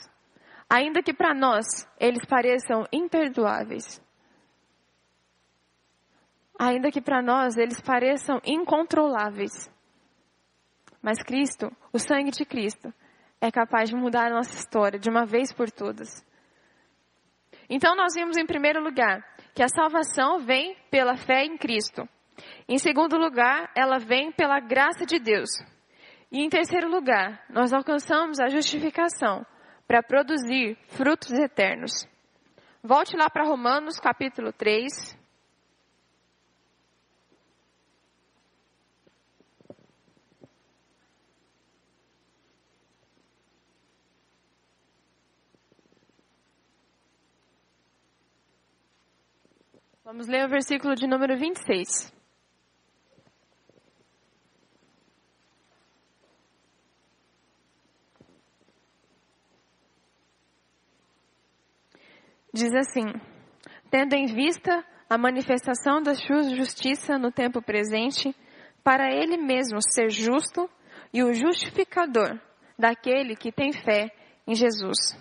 ainda 0.68 1.02
que 1.02 1.14
para 1.14 1.32
nós 1.32 1.64
eles 1.98 2.24
pareçam 2.26 2.84
imperdoáveis. 2.92 4.02
Ainda 6.58 6.90
que 6.90 7.00
para 7.00 7.22
nós 7.22 7.56
eles 7.56 7.80
pareçam 7.80 8.40
incontroláveis. 8.44 9.70
Mas 11.00 11.22
Cristo, 11.22 11.70
o 11.92 11.98
sangue 11.98 12.30
de 12.30 12.44
Cristo, 12.44 12.92
é 13.46 13.50
capaz 13.50 13.90
de 13.90 13.94
mudar 13.94 14.28
a 14.28 14.34
nossa 14.34 14.54
história 14.54 14.98
de 14.98 15.10
uma 15.10 15.26
vez 15.26 15.52
por 15.52 15.70
todas. 15.70 16.24
Então 17.68 17.94
nós 17.94 18.14
vimos 18.14 18.38
em 18.38 18.46
primeiro 18.46 18.82
lugar 18.82 19.22
que 19.54 19.62
a 19.62 19.68
salvação 19.68 20.40
vem 20.40 20.74
pela 20.90 21.14
fé 21.16 21.44
em 21.44 21.58
Cristo. 21.58 22.08
Em 22.66 22.78
segundo 22.78 23.18
lugar, 23.18 23.70
ela 23.76 23.98
vem 23.98 24.32
pela 24.32 24.60
graça 24.60 25.04
de 25.04 25.18
Deus. 25.18 25.50
E 26.32 26.42
em 26.42 26.48
terceiro 26.48 26.88
lugar, 26.88 27.44
nós 27.50 27.72
alcançamos 27.72 28.40
a 28.40 28.48
justificação 28.48 29.44
para 29.86 30.02
produzir 30.02 30.76
frutos 30.88 31.32
eternos. 31.32 31.92
Volte 32.82 33.14
lá 33.16 33.28
para 33.28 33.44
Romanos 33.44 34.00
capítulo 34.00 34.52
3. 34.52 35.16
Vamos 50.04 50.26
ler 50.26 50.44
o 50.44 50.48
versículo 50.50 50.94
de 50.94 51.06
número 51.06 51.34
26. 51.38 52.12
diz 62.52 62.72
assim: 62.74 63.12
Tendo 63.90 64.14
em 64.14 64.26
vista 64.26 64.84
a 65.10 65.18
manifestação 65.18 66.00
da 66.00 66.14
sua 66.14 66.54
justiça 66.54 67.18
no 67.18 67.32
tempo 67.32 67.60
presente, 67.60 68.34
para 68.84 69.10
ele 69.10 69.36
mesmo 69.36 69.78
ser 69.80 70.10
justo 70.10 70.70
e 71.12 71.22
o 71.22 71.32
justificador 71.32 72.38
daquele 72.78 73.34
que 73.34 73.50
tem 73.50 73.72
fé 73.72 74.10
em 74.46 74.54
Jesus. 74.54 75.18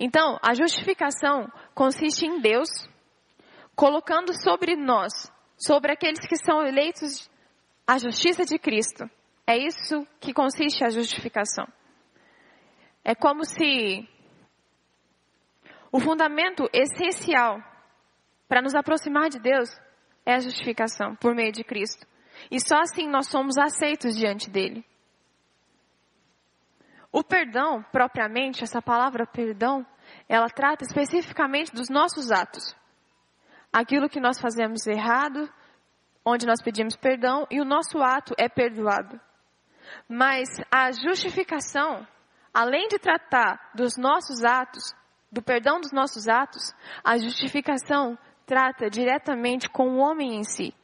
Então, 0.00 0.38
a 0.42 0.54
justificação 0.54 1.46
consiste 1.74 2.26
em 2.26 2.40
Deus 2.40 2.68
colocando 3.78 4.34
sobre 4.42 4.74
nós, 4.74 5.12
sobre 5.56 5.92
aqueles 5.92 6.26
que 6.26 6.36
são 6.36 6.66
eleitos, 6.66 7.30
a 7.86 7.96
justiça 7.96 8.44
de 8.44 8.58
Cristo. 8.58 9.08
É 9.46 9.56
isso 9.56 10.04
que 10.18 10.34
consiste 10.34 10.84
a 10.84 10.90
justificação. 10.90 11.64
É 13.04 13.14
como 13.14 13.44
se 13.44 14.04
o 15.92 16.00
fundamento 16.00 16.68
essencial 16.72 17.62
para 18.48 18.60
nos 18.60 18.74
aproximar 18.74 19.30
de 19.30 19.38
Deus 19.38 19.70
é 20.26 20.34
a 20.34 20.40
justificação 20.40 21.14
por 21.14 21.32
meio 21.32 21.52
de 21.52 21.62
Cristo. 21.62 22.04
E 22.50 22.58
só 22.58 22.80
assim 22.80 23.08
nós 23.08 23.28
somos 23.28 23.56
aceitos 23.56 24.16
diante 24.16 24.50
dele. 24.50 24.84
O 27.12 27.22
perdão, 27.22 27.84
propriamente, 27.92 28.64
essa 28.64 28.82
palavra 28.82 29.24
perdão, 29.24 29.86
ela 30.28 30.48
trata 30.48 30.82
especificamente 30.84 31.72
dos 31.72 31.88
nossos 31.88 32.32
atos. 32.32 32.76
Aquilo 33.72 34.08
que 34.08 34.20
nós 34.20 34.40
fazemos 34.40 34.86
errado, 34.86 35.48
onde 36.24 36.46
nós 36.46 36.62
pedimos 36.62 36.96
perdão 36.96 37.46
e 37.50 37.60
o 37.60 37.64
nosso 37.64 37.98
ato 38.02 38.34
é 38.38 38.48
perdoado. 38.48 39.20
Mas 40.08 40.48
a 40.70 40.90
justificação, 40.92 42.06
além 42.52 42.88
de 42.88 42.98
tratar 42.98 43.70
dos 43.74 43.96
nossos 43.96 44.44
atos, 44.44 44.94
do 45.30 45.42
perdão 45.42 45.80
dos 45.80 45.92
nossos 45.92 46.28
atos, 46.28 46.74
a 47.04 47.18
justificação 47.18 48.18
trata 48.46 48.88
diretamente 48.88 49.68
com 49.68 49.90
o 49.90 49.98
homem 49.98 50.36
em 50.36 50.44
si. 50.44 50.74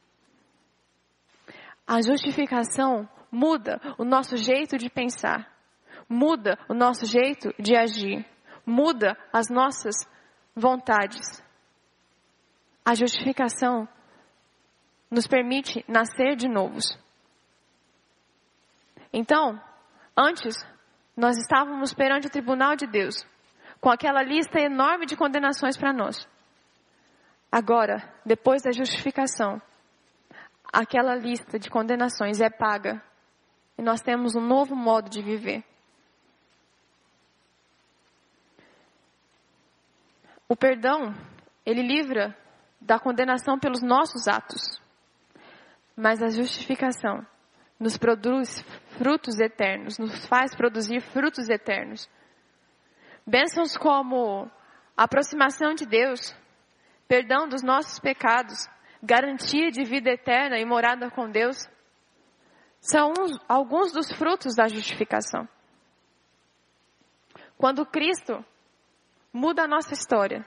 A 1.87 2.01
justificação 2.01 3.07
muda 3.31 3.79
o 3.97 4.03
nosso 4.03 4.37
jeito 4.37 4.77
de 4.77 4.89
pensar, 4.89 5.51
muda 6.07 6.57
o 6.69 6.73
nosso 6.73 7.05
jeito 7.05 7.53
de 7.59 7.75
agir, 7.75 8.25
muda 8.65 9.17
as 9.31 9.49
nossas 9.49 9.95
vontades. 10.55 11.44
A 12.85 12.93
justificação 12.93 13.87
nos 15.09 15.27
permite 15.27 15.83
nascer 15.87 16.35
de 16.35 16.47
novos. 16.47 16.97
Então, 19.11 19.59
antes, 20.15 20.55
nós 21.17 21.37
estávamos 21.37 21.93
perante 21.93 22.27
o 22.27 22.29
tribunal 22.29 22.75
de 22.75 22.85
Deus, 22.85 23.25
com 23.81 23.89
aquela 23.89 24.21
lista 24.21 24.59
enorme 24.59 25.05
de 25.05 25.15
condenações 25.15 25.77
para 25.77 25.93
nós. 25.93 26.27
Agora, 27.51 28.13
depois 28.25 28.61
da 28.61 28.71
justificação, 28.71 29.61
aquela 30.71 31.15
lista 31.15 31.57
de 31.57 31.69
condenações 31.69 32.41
é 32.41 32.49
paga 32.49 33.01
e 33.77 33.81
nós 33.81 34.01
temos 34.01 34.35
um 34.35 34.41
novo 34.41 34.75
modo 34.75 35.09
de 35.09 35.21
viver. 35.21 35.63
O 40.47 40.55
perdão, 40.55 41.15
ele 41.65 41.81
livra 41.81 42.37
da 42.79 42.99
condenação 42.99 43.59
pelos 43.59 43.81
nossos 43.81 44.27
atos. 44.27 44.79
Mas 45.95 46.21
a 46.21 46.29
justificação 46.29 47.25
nos 47.79 47.97
produz 47.97 48.61
frutos 48.97 49.39
eternos, 49.39 49.97
nos 49.97 50.25
faz 50.25 50.55
produzir 50.55 51.01
frutos 51.01 51.49
eternos. 51.49 52.09
Bênçãos 53.25 53.75
como 53.75 54.49
aproximação 54.95 55.73
de 55.73 55.85
Deus, 55.85 56.35
perdão 57.07 57.47
dos 57.47 57.63
nossos 57.63 57.99
pecados, 57.99 58.67
garantia 59.01 59.71
de 59.71 59.83
vida 59.83 60.11
eterna 60.11 60.57
e 60.57 60.65
morada 60.65 61.09
com 61.11 61.29
Deus, 61.29 61.67
são 62.79 63.11
uns, 63.19 63.37
alguns 63.47 63.91
dos 63.91 64.11
frutos 64.11 64.55
da 64.55 64.67
justificação. 64.67 65.47
Quando 67.57 67.85
Cristo 67.85 68.45
muda 69.33 69.63
a 69.63 69.67
nossa 69.67 69.93
história, 69.93 70.45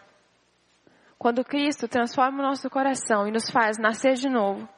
quando 1.18 1.44
Cristo 1.44 1.88
transforma 1.88 2.38
o 2.38 2.46
nosso 2.46 2.70
coração 2.70 3.26
e 3.26 3.32
nos 3.32 3.50
faz 3.50 3.76
nascer 3.76 4.14
de 4.14 4.28
novo, 4.28 4.68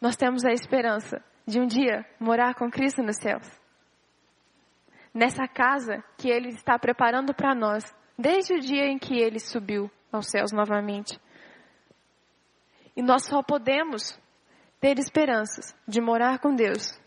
nós 0.00 0.16
temos 0.16 0.44
a 0.44 0.52
esperança 0.52 1.20
de 1.46 1.60
um 1.60 1.66
dia 1.66 2.06
morar 2.20 2.54
com 2.54 2.70
Cristo 2.70 3.02
nos 3.02 3.16
céus. 3.16 3.46
Nessa 5.12 5.48
casa 5.48 6.04
que 6.16 6.28
Ele 6.28 6.50
está 6.50 6.78
preparando 6.78 7.34
para 7.34 7.54
nós, 7.54 7.84
desde 8.16 8.54
o 8.54 8.60
dia 8.60 8.86
em 8.86 8.98
que 8.98 9.18
Ele 9.18 9.40
subiu 9.40 9.90
aos 10.12 10.30
céus 10.30 10.52
novamente. 10.52 11.18
E 12.94 13.02
nós 13.02 13.24
só 13.24 13.42
podemos 13.42 14.18
ter 14.80 14.98
esperanças 14.98 15.74
de 15.86 16.00
morar 16.00 16.38
com 16.38 16.54
Deus 16.54 17.00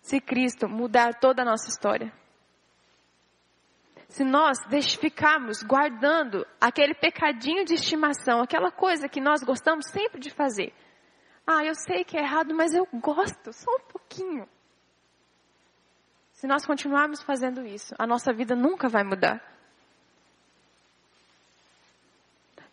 se 0.00 0.20
Cristo 0.20 0.68
mudar 0.68 1.18
toda 1.20 1.42
a 1.42 1.44
nossa 1.44 1.68
história. 1.68 2.12
Se 4.20 4.24
nós 4.24 4.58
ficarmos 5.00 5.62
guardando 5.62 6.46
aquele 6.60 6.92
pecadinho 6.92 7.64
de 7.64 7.72
estimação, 7.72 8.42
aquela 8.42 8.70
coisa 8.70 9.08
que 9.08 9.18
nós 9.18 9.42
gostamos 9.42 9.86
sempre 9.86 10.20
de 10.20 10.28
fazer. 10.28 10.74
Ah, 11.46 11.64
eu 11.64 11.74
sei 11.74 12.04
que 12.04 12.18
é 12.18 12.20
errado, 12.20 12.54
mas 12.54 12.74
eu 12.74 12.86
gosto, 13.00 13.50
só 13.50 13.70
um 13.76 13.88
pouquinho. 13.88 14.46
Se 16.34 16.46
nós 16.46 16.66
continuarmos 16.66 17.22
fazendo 17.22 17.64
isso, 17.64 17.94
a 17.98 18.06
nossa 18.06 18.30
vida 18.30 18.54
nunca 18.54 18.90
vai 18.90 19.02
mudar. 19.02 19.42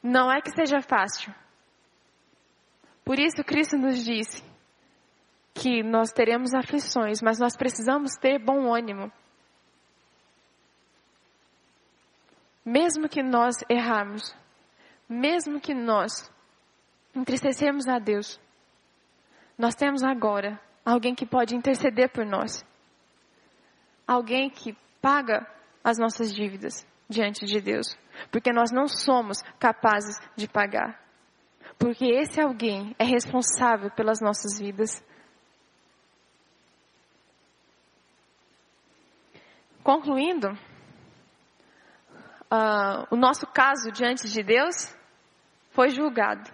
Não 0.03 0.29
é 0.29 0.41
que 0.41 0.51
seja 0.51 0.81
fácil. 0.81 1.33
Por 3.05 3.17
isso 3.17 3.41
Cristo 3.45 3.77
nos 3.77 4.03
disse 4.03 4.43
que 5.53 5.81
nós 5.81 6.11
teremos 6.11 6.53
aflições, 6.53 7.21
mas 7.21 7.39
nós 7.39 7.55
precisamos 7.55 8.11
ter 8.19 8.37
bom 8.37 8.75
ânimo. 8.75 9.09
Mesmo 12.69 13.07
que 13.07 13.23
nós 13.23 13.55
errarmos, 13.69 14.35
mesmo 15.07 15.61
que 15.61 15.73
nós 15.73 16.29
entristecermos 17.15 17.87
a 17.87 17.97
Deus, 17.97 18.37
nós 19.57 19.73
temos 19.73 20.03
agora 20.03 20.59
alguém 20.85 21.15
que 21.15 21.25
pode 21.25 21.55
interceder 21.55 22.09
por 22.09 22.25
nós. 22.25 22.65
Alguém 24.05 24.49
que 24.49 24.75
paga 25.01 25.49
as 25.81 25.97
nossas 25.97 26.35
dívidas 26.35 26.85
diante 27.07 27.45
de 27.45 27.61
Deus. 27.61 27.97
Porque 28.29 28.51
nós 28.51 28.69
não 28.69 28.85
somos 28.89 29.41
capazes 29.57 30.19
de 30.35 30.45
pagar. 30.45 31.01
Porque 31.79 32.03
esse 32.03 32.41
alguém 32.41 32.93
é 32.99 33.05
responsável 33.05 33.89
pelas 33.91 34.19
nossas 34.19 34.59
vidas. 34.59 35.01
Concluindo, 39.81 40.49
uh, 42.51 43.07
o 43.11 43.15
nosso 43.15 43.45
caso 43.47 43.91
diante 43.91 44.27
de 44.27 44.43
Deus 44.43 44.95
foi 45.71 45.89
julgado. 45.89 46.51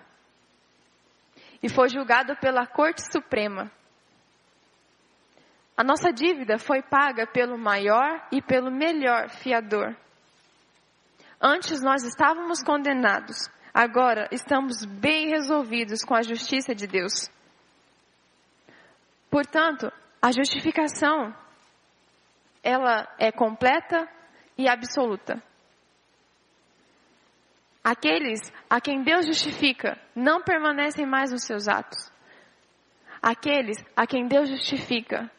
E 1.62 1.70
foi 1.70 1.90
julgado 1.90 2.36
pela 2.38 2.68
Corte 2.68 3.02
Suprema. 3.12 3.72
A 5.76 5.84
nossa 5.84 6.12
dívida 6.12 6.60
foi 6.60 6.82
paga 6.82 7.26
pelo 7.26 7.58
maior 7.58 8.28
e 8.32 8.42
pelo 8.42 8.70
melhor 8.70 9.30
fiador. 9.30 9.96
Antes 11.42 11.82
nós 11.82 12.04
estávamos 12.04 12.62
condenados, 12.64 13.50
agora 13.74 14.28
estamos 14.32 14.86
bem 14.86 15.30
resolvidos 15.30 16.04
com 16.04 16.16
a 16.16 16.22
justiça 16.22 16.76
de 16.76 16.86
Deus. 16.86 17.30
Portanto, 19.32 19.92
a 20.22 20.32
justificação 20.32 21.36
ela 22.62 23.08
é 23.18 23.32
completa 23.32 24.08
e 24.58 24.70
absoluta. 24.70 25.42
Aqueles 27.84 28.40
a 28.70 28.80
quem 28.80 29.04
Deus 29.04 29.26
justifica 29.26 30.00
não 30.16 30.42
permanecem 30.42 31.06
mais 31.06 31.32
nos 31.32 31.44
seus 31.44 31.68
atos. 31.68 32.12
Aqueles 33.22 33.78
a 33.96 34.08
quem 34.08 34.28
Deus 34.28 34.50
justifica 34.50 35.30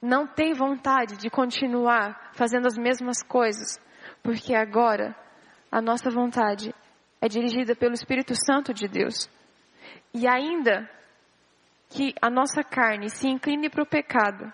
não 0.00 0.26
têm 0.26 0.52
vontade 0.52 1.16
de 1.16 1.30
continuar 1.30 2.30
fazendo 2.34 2.66
as 2.66 2.76
mesmas 2.76 3.22
coisas, 3.22 3.80
porque 4.22 4.54
agora 4.54 5.16
a 5.72 5.80
nossa 5.80 6.10
vontade 6.10 6.74
é 7.20 7.28
dirigida 7.28 7.74
pelo 7.74 7.94
Espírito 7.94 8.34
Santo 8.34 8.72
de 8.72 8.86
Deus. 8.86 9.28
E 10.12 10.28
ainda 10.28 10.88
que 11.90 12.14
a 12.20 12.30
nossa 12.30 12.62
carne 12.62 13.08
se 13.08 13.28
incline 13.28 13.68
para 13.68 13.82
o 13.82 13.86
pecado, 13.86 14.52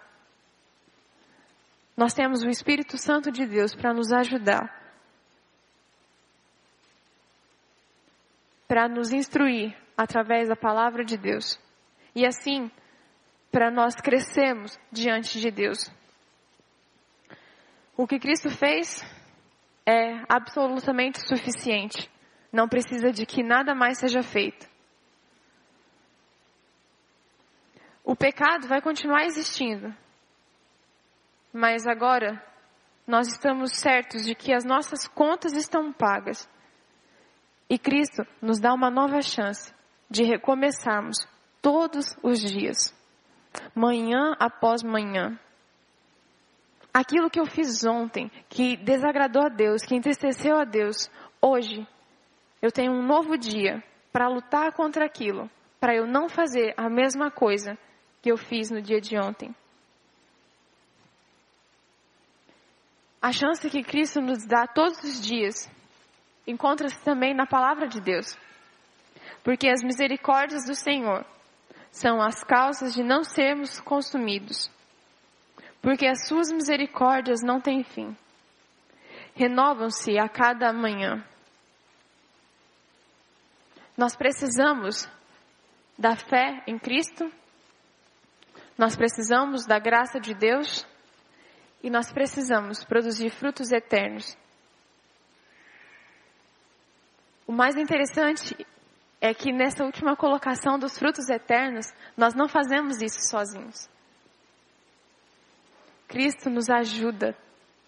nós 1.96 2.14
temos 2.14 2.42
o 2.42 2.48
Espírito 2.48 2.96
Santo 2.96 3.31
de 3.31 3.46
Deus 3.46 3.75
para 3.75 3.92
nos 3.92 4.12
ajudar, 4.12 4.82
para 8.72 8.88
nos 8.88 9.12
instruir 9.12 9.76
através 9.94 10.48
da 10.48 10.56
palavra 10.56 11.04
de 11.04 11.18
Deus. 11.18 11.61
E 12.14 12.24
assim, 12.24 12.70
para 13.50 13.70
nós 13.70 13.94
crescermos 13.96 14.80
diante 14.90 15.38
de 15.38 15.50
Deus. 15.50 15.92
O 17.94 18.06
que 18.06 18.18
Cristo 18.18 18.48
fez 18.48 19.04
é 19.85 20.22
absolutamente 20.26 21.20
suficiente. 21.28 22.11
Não 22.50 22.66
precisa 22.66 23.12
de 23.12 23.26
que 23.26 23.42
nada 23.42 23.74
mais 23.74 23.98
seja 23.98 24.22
feito. 24.22 24.66
O 28.02 28.16
pecado 28.16 28.68
vai 28.68 28.80
continuar 28.80 29.26
existindo, 29.26 29.94
mas 31.52 31.87
agora 31.87 32.42
nós 33.06 33.28
estamos 33.28 33.72
certos 33.72 34.24
de 34.24 34.35
que 34.35 34.50
as 34.50 34.64
nossas 34.64 35.06
contas 35.06 35.52
estão 35.52 35.92
pagas. 35.92 36.48
E 37.72 37.78
Cristo 37.78 38.26
nos 38.42 38.61
dá 38.61 38.74
uma 38.74 38.90
nova 38.90 39.22
chance 39.22 39.72
de 40.11 40.24
recomeçarmos 40.24 41.26
todos 41.62 42.14
os 42.22 42.38
dias, 42.38 42.94
manhã 43.74 44.37
após 44.38 44.82
manhã. 44.82 45.40
Aquilo 46.92 47.30
que 47.30 47.40
eu 47.40 47.46
fiz 47.46 47.82
ontem, 47.82 48.30
que 48.50 48.76
desagradou 48.76 49.46
a 49.46 49.48
Deus, 49.48 49.87
que 49.87 49.94
entristeceu 49.94 50.58
a 50.58 50.64
Deus, 50.64 51.11
hoje 51.40 51.88
eu 52.61 52.70
tenho 52.70 52.92
um 52.92 53.02
novo 53.02 53.38
dia 53.38 53.82
para 54.12 54.28
lutar 54.28 54.70
contra 54.74 55.06
aquilo, 55.06 55.50
para 55.80 55.96
eu 55.96 56.06
não 56.06 56.28
fazer 56.28 56.74
a 56.76 56.90
mesma 56.90 57.30
coisa 57.30 57.78
que 58.20 58.30
eu 58.30 58.37
fiz 58.37 58.70
no 58.70 58.82
dia 58.82 59.00
de 59.00 59.18
ontem. 59.18 59.56
A 63.22 63.32
chance 63.32 63.70
que 63.70 63.82
Cristo 63.82 64.20
nos 64.20 64.44
dá 64.46 64.66
todos 64.66 65.02
os 65.02 65.18
dias 65.22 65.70
encontra-se 66.46 66.98
também 67.00 67.35
na 67.35 67.46
palavra 67.46 67.87
de 67.87 68.00
Deus. 68.00 68.37
Porque 69.44 69.68
as 69.68 69.83
misericórdias 69.83 70.64
do 70.64 70.74
Senhor 70.74 71.24
são 71.90 72.22
as 72.22 72.42
causas 72.42 72.94
de 72.94 73.02
não 73.02 73.22
sermos 73.22 73.81
consumidos. 73.81 74.70
Porque 75.81 76.07
as 76.07 76.26
suas 76.26 76.50
misericórdias 76.50 77.40
não 77.42 77.61
têm 77.61 77.83
fim. 77.83 78.16
Renovam-se 79.35 80.18
a 80.18 80.28
cada 80.28 80.72
manhã. 80.72 81.24
Nós 83.96 84.16
precisamos 84.16 85.09
da 85.98 86.16
fé 86.16 86.62
em 86.66 86.78
Cristo. 86.78 87.31
Nós 88.78 88.96
precisamos 88.96 89.66
da 89.66 89.78
graça 89.78 90.18
de 90.18 90.35
Deus 90.35 90.87
e 91.83 91.90
nós 91.90 92.12
precisamos 92.12 92.85
produzir 92.85 93.31
frutos 93.31 93.72
eternos. 93.72 94.37
O 97.46 97.52
mais 97.52 97.76
interessante 97.76 98.66
é 99.20 99.33
que 99.33 99.52
nessa 99.52 99.85
última 99.85 100.16
colocação 100.16 100.78
dos 100.78 100.98
frutos 100.98 101.28
eternos, 101.28 101.87
nós 102.16 102.35
não 102.35 102.48
fazemos 102.48 103.00
isso 103.00 103.20
sozinhos. 103.31 103.88
Cristo 106.09 106.50
nos 106.50 106.68
ajuda 106.68 107.37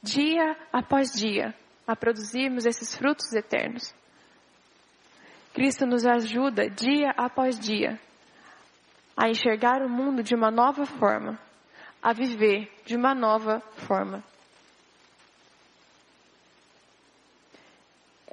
dia 0.03 0.57
após 0.73 1.13
dia 1.13 1.55
a 1.87 1.95
produzirmos 1.95 2.67
esses 2.67 2.95
frutos 2.95 3.33
eternos. 3.33 3.95
Cristo 5.53 5.87
nos 5.87 6.07
ajuda 6.07 6.69
dia 6.69 7.11
após 7.17 7.59
dia 7.59 7.99
a 9.17 9.29
enxergar 9.29 9.83
o 9.83 9.89
mundo 9.89 10.23
de 10.23 10.35
uma 10.35 10.51
nova 10.51 10.85
forma 10.85 11.39
a 12.05 12.13
viver 12.13 12.71
de 12.85 12.95
uma 12.95 13.15
nova 13.15 13.61
forma. 13.87 14.23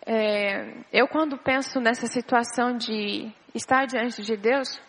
É, 0.05 0.83
eu, 0.91 1.07
quando 1.07 1.37
penso 1.37 1.79
nessa 1.79 2.07
situação 2.07 2.75
de 2.75 3.31
estar 3.53 3.85
diante 3.85 4.21
de 4.23 4.35
Deus, 4.35 4.81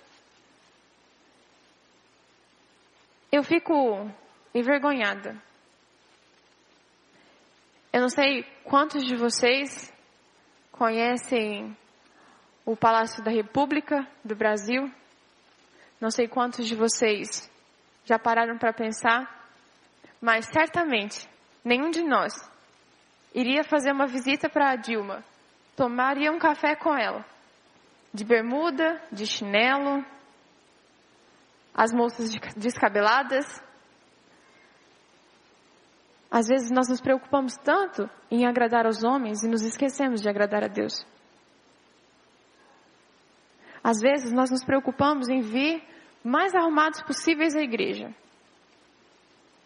eu 3.31 3.43
fico 3.43 4.11
envergonhada. 4.55 5.37
Eu 7.93 8.01
não 8.01 8.09
sei 8.09 8.45
quantos 8.65 9.05
de 9.05 9.15
vocês 9.17 9.93
conhecem 10.71 11.77
o 12.65 12.75
Palácio 12.75 13.23
da 13.23 13.31
República 13.31 14.07
do 14.25 14.35
Brasil. 14.35 14.91
Não 16.01 16.11
sei 16.11 16.27
quantos 16.27 16.67
de 16.67 16.75
vocês 16.75 17.51
já 18.05 18.19
pararam 18.19 18.57
para 18.57 18.73
pensar, 18.73 19.47
mas 20.21 20.47
certamente 20.47 21.29
nenhum 21.63 21.91
de 21.91 22.03
nós 22.03 22.52
iria 23.35 23.65
fazer 23.65 23.93
uma 23.93 24.07
visita 24.07 24.49
para 24.49 24.71
a 24.71 24.77
Dilma, 24.77 25.25
tomaria 25.77 26.31
um 26.31 26.39
café 26.39 26.77
com 26.77 26.97
ela, 26.97 27.25
de 28.13 28.25
bermuda, 28.25 29.01
de 29.11 29.27
chinelo, 29.27 30.05
as 31.75 31.93
moças 31.93 32.31
descabeladas. 32.57 33.63
Às 36.31 36.47
vezes 36.47 36.71
nós 36.71 36.89
nos 36.89 37.01
preocupamos 37.01 37.55
tanto 37.57 38.09
em 38.31 38.47
agradar 38.47 38.87
aos 38.87 39.03
homens 39.03 39.43
e 39.43 39.49
nos 39.49 39.63
esquecemos 39.63 40.21
de 40.21 40.29
agradar 40.29 40.65
a 40.65 40.69
Deus. 40.69 41.05
Às 43.83 44.01
vezes 44.01 44.33
nós 44.33 44.51
nos 44.51 44.65
preocupamos 44.65 45.29
em 45.29 45.41
vir 45.41 45.83
mais 46.23 46.55
arrumados 46.55 47.03
possíveis 47.03 47.57
à 47.57 47.61
igreja. 47.61 48.15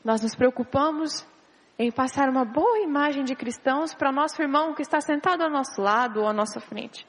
Nós 0.05 0.23
nos 0.23 0.35
preocupamos 0.35 1.27
em 1.79 1.91
passar 1.91 2.29
uma 2.29 2.45
boa 2.45 2.81
imagem 2.81 3.25
de 3.25 3.35
cristãos 3.35 3.95
para 3.95 4.11
o 4.11 4.15
nosso 4.15 4.41
irmão 4.41 4.75
que 4.75 4.83
está 4.83 5.01
sentado 5.01 5.43
ao 5.43 5.51
nosso 5.51 5.81
lado 5.81 6.21
ou 6.21 6.29
à 6.29 6.33
nossa 6.33 6.61
frente. 6.61 7.07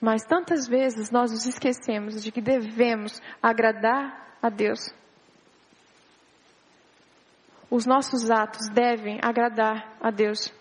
Mas 0.00 0.22
tantas 0.24 0.68
vezes 0.68 1.10
nós 1.10 1.32
nos 1.32 1.46
esquecemos 1.46 2.22
de 2.22 2.30
que 2.30 2.40
devemos 2.40 3.20
agradar 3.42 4.36
a 4.42 4.50
Deus. 4.50 4.94
Os 7.70 7.86
nossos 7.86 8.30
atos 8.30 8.68
devem 8.72 9.18
agradar 9.22 9.96
a 10.00 10.10
Deus. 10.10 10.52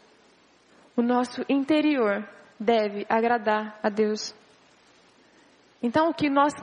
O 0.95 1.01
nosso 1.01 1.45
interior 1.49 2.27
deve 2.59 3.05
agradar 3.09 3.77
a 3.83 3.89
Deus. 3.89 4.33
Então, 5.83 6.09
o 6.09 6.13
que 6.13 6.29
nós 6.29 6.53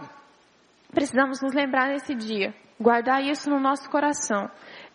precisamos 0.90 1.40
nos 1.40 1.54
lembrar 1.54 1.88
nesse 1.88 2.14
dia, 2.14 2.54
guardar 2.80 3.22
isso 3.22 3.48
no 3.48 3.60
nosso 3.60 3.88
coração, 3.88 4.50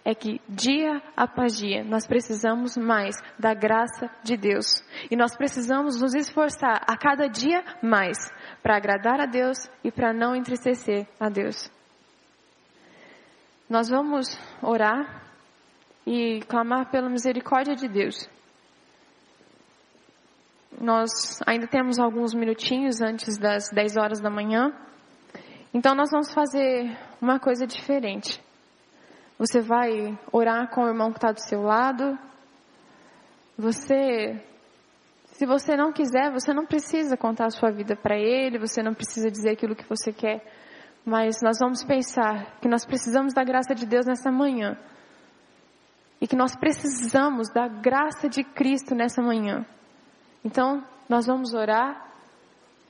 é 0.08 0.16
que 0.16 0.40
dia 0.48 1.02
após 1.18 1.58
dia 1.58 1.84
nós 1.84 2.08
precisamos 2.08 2.78
mais 2.78 3.14
da 3.38 3.54
graça 3.54 4.10
de 4.24 4.38
Deus. 4.38 4.66
E 5.12 5.18
nós 5.18 5.36
precisamos 5.36 6.00
nos 6.02 6.16
esforçar 6.16 6.82
a 6.88 6.96
cada 6.98 7.28
dia 7.28 7.62
mais 7.84 8.18
para 8.64 8.78
agradar 8.78 9.20
a 9.20 9.26
Deus 9.26 9.58
e 9.84 9.92
para 9.92 10.14
não 10.14 10.34
entristecer 10.34 11.06
a 11.20 11.28
Deus. 11.28 11.70
Nós 13.70 13.90
vamos 13.90 14.40
orar 14.62 15.26
e 16.06 16.40
clamar 16.48 16.90
pela 16.90 17.10
misericórdia 17.10 17.76
de 17.76 17.90
Deus. 17.90 18.30
Nós 20.80 21.42
ainda 21.46 21.68
temos 21.68 22.00
alguns 22.00 22.34
minutinhos 22.34 23.02
antes 23.02 23.38
das 23.38 23.70
10 23.72 23.98
horas 23.98 24.22
da 24.22 24.30
manhã. 24.30 24.72
Então 25.74 25.94
nós 25.94 26.10
vamos 26.12 26.34
fazer 26.34 26.98
uma 27.22 27.42
coisa 27.42 27.68
diferente. 27.68 28.47
Você 29.38 29.62
vai 29.62 30.18
orar 30.32 30.70
com 30.72 30.82
o 30.82 30.88
irmão 30.88 31.12
que 31.12 31.18
está 31.18 31.32
do 31.32 31.40
seu 31.40 31.62
lado. 31.62 32.18
Você, 33.58 34.44
se 35.34 35.46
você 35.46 35.76
não 35.76 35.92
quiser, 35.94 36.32
você 36.32 36.54
não 36.54 36.66
precisa 36.66 37.16
contar 37.16 37.46
a 37.46 37.52
sua 37.52 37.72
vida 37.72 37.96
para 37.96 38.18
ele, 38.18 38.58
você 38.58 38.82
não 38.82 38.96
precisa 38.96 39.30
dizer 39.30 39.52
aquilo 39.52 39.76
que 39.76 39.88
você 39.88 40.12
quer. 40.12 40.44
Mas 41.06 41.42
nós 41.44 41.58
vamos 41.60 41.84
pensar 41.84 42.60
que 42.60 42.68
nós 42.68 42.84
precisamos 42.84 43.34
da 43.34 43.44
graça 43.44 43.76
de 43.76 43.86
Deus 43.86 44.06
nessa 44.08 44.32
manhã. 44.32 44.78
E 46.20 46.28
que 46.28 46.36
nós 46.36 46.56
precisamos 46.56 47.48
da 47.54 47.68
graça 47.68 48.28
de 48.28 48.44
Cristo 48.44 48.96
nessa 48.96 49.22
manhã. 49.22 49.64
Então, 50.44 50.84
nós 51.08 51.28
vamos 51.28 51.54
orar 51.54 52.08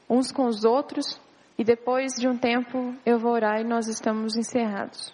uns 0.09 0.31
com 0.31 0.45
os 0.45 0.63
outros 0.63 1.19
e 1.57 1.63
depois 1.63 2.13
de 2.13 2.27
um 2.27 2.37
tempo 2.37 2.95
eu 3.05 3.19
vou 3.19 3.33
orar 3.33 3.59
e 3.59 3.65
nós 3.65 3.87
estamos 3.87 4.37
encerrados. 4.37 5.13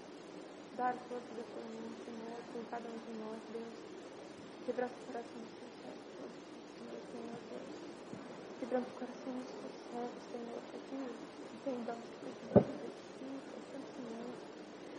dar 0.81 0.97
força 1.05 1.29
do 1.37 1.45
teu 1.45 1.61
nome, 1.61 1.93
Senhor, 2.01 2.41
por 2.49 2.65
cada 2.73 2.89
um 2.89 2.97
de 3.05 3.13
nós, 3.21 3.37
Deus. 3.53 3.77
Quebrar 4.65 4.89
o 4.89 4.97
coração 5.05 5.37
dos 5.45 5.53
seus 5.61 5.73
servos, 5.77 6.09
Senhor, 6.73 7.01
Senhor, 7.05 7.37
Deus. 7.53 7.69
O 8.81 8.97
coração 8.97 9.31
dos 9.37 9.49
seus 9.61 9.77
servos, 9.77 10.23
Senhor, 10.33 10.57
para 10.57 10.81
que 10.81 10.97
entendamos 11.05 12.01
que 12.09 12.17
precisamos 12.17 12.73
de 12.81 12.89
Ti, 12.97 13.29
Santo 13.69 13.89
Senhor. 13.93 14.33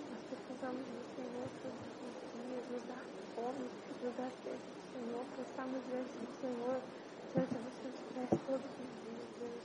Nós 0.07 0.23
precisamos 0.31 0.85
do 0.87 1.03
Senhor 1.19 1.47
todos 1.51 1.91
os 1.99 2.15
dias, 2.31 2.65
nos 2.71 2.85
dar 2.87 3.05
fome, 3.35 3.67
nos 3.67 4.15
dar 4.15 4.31
sede 4.39 4.63
do 4.63 4.83
Senhor, 4.87 5.25
para 5.35 5.43
estarmos 5.51 5.83
diante 5.83 6.15
do 6.15 6.31
Senhor, 6.39 6.79
diante 7.35 7.55
dos 7.59 7.75
seus 7.83 7.99
pés 8.15 8.31
todos 8.47 8.71
os 8.71 8.93
dias, 9.03 9.29
Deus 9.35 9.65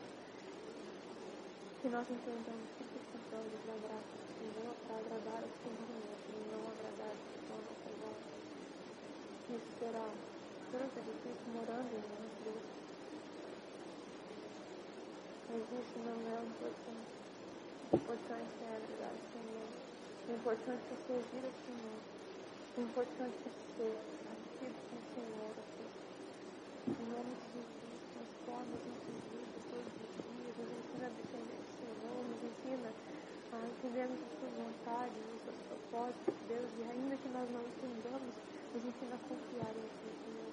que 1.78 1.88
nós 1.94 2.10
entendamos 2.10 2.68
que 2.74 2.84
precisamos 2.90 3.54
da 3.70 3.78
graça 3.86 4.27
do 4.38 4.54
Senhor 4.54 4.76
para 4.86 4.98
agradar 5.02 5.42
o 5.42 5.52
Senhor 5.66 5.98
e 6.30 6.38
não 6.54 6.62
agradar 6.70 7.10
a 7.10 7.58
nossa 7.58 7.90
voz. 7.98 8.22
Isso 9.50 9.72
será 9.80 10.06
tanto 10.70 10.98
difícil 11.02 11.48
morando 11.58 11.90
em 11.90 12.04
nós, 12.06 12.34
Deus. 12.46 12.66
Mas 15.50 15.64
isso 15.74 15.98
não 16.06 16.18
é 16.22 16.38
importante. 16.46 17.14
O 17.90 17.96
importante 17.98 18.54
é 18.62 18.70
agradar 18.78 19.14
o 19.18 19.24
Senhor. 19.34 19.70
O 20.28 20.32
importante 20.38 20.86
é 20.86 20.98
servir 21.08 21.44
o 21.50 21.54
Senhor. 21.66 22.00
O 22.78 22.82
importante 22.82 23.42
é 23.42 23.52
ser 23.74 23.96
parecido 24.22 24.78
com 24.86 24.98
o 24.98 25.06
Senhor, 25.18 25.54
Deus. 25.58 25.96
Em 26.94 27.06
nome 27.10 27.34
de 27.34 27.48
Jesus, 27.58 28.00
transforma 28.14 28.74
as 28.78 28.86
nossas 28.86 29.18
vidas 29.34 29.64
todos 29.66 29.94
os 29.98 30.14
dias, 30.22 30.54
nos 30.62 30.72
ensina 30.78 31.06
a 31.08 31.16
depender 31.18 31.58
ensina 32.68 32.92
entendermos 33.88 34.20
a 34.20 34.40
sua 34.40 34.50
vontade, 34.64 35.14
os 35.38 35.44
seus 35.44 35.56
propósitos, 35.68 36.34
Deus, 36.50 36.70
e 36.78 36.84
ainda 36.84 37.16
que 37.16 37.30
nós 37.30 37.50
não 37.52 37.62
entendamos, 37.62 38.36
nos 38.74 38.86
ensina 38.86 39.16
a 39.16 39.30
confiar 39.30 39.72
em 39.72 39.88
Ti, 39.88 40.12
Senhor. 40.26 40.52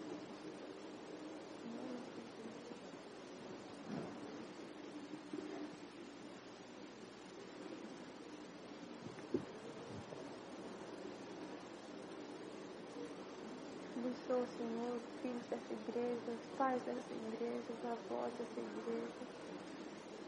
Abençoa, 13.97 14.47
Senhor, 14.57 14.97
os 14.97 15.20
filhos 15.22 15.43
dessa 15.51 15.72
igreja, 15.72 16.30
os 16.30 16.57
pais 16.57 16.82
dessa 16.82 17.12
igreja, 17.12 17.64
os 17.68 17.85
avós 17.85 18.32
dessa 18.39 18.61
igreja 18.61 19.43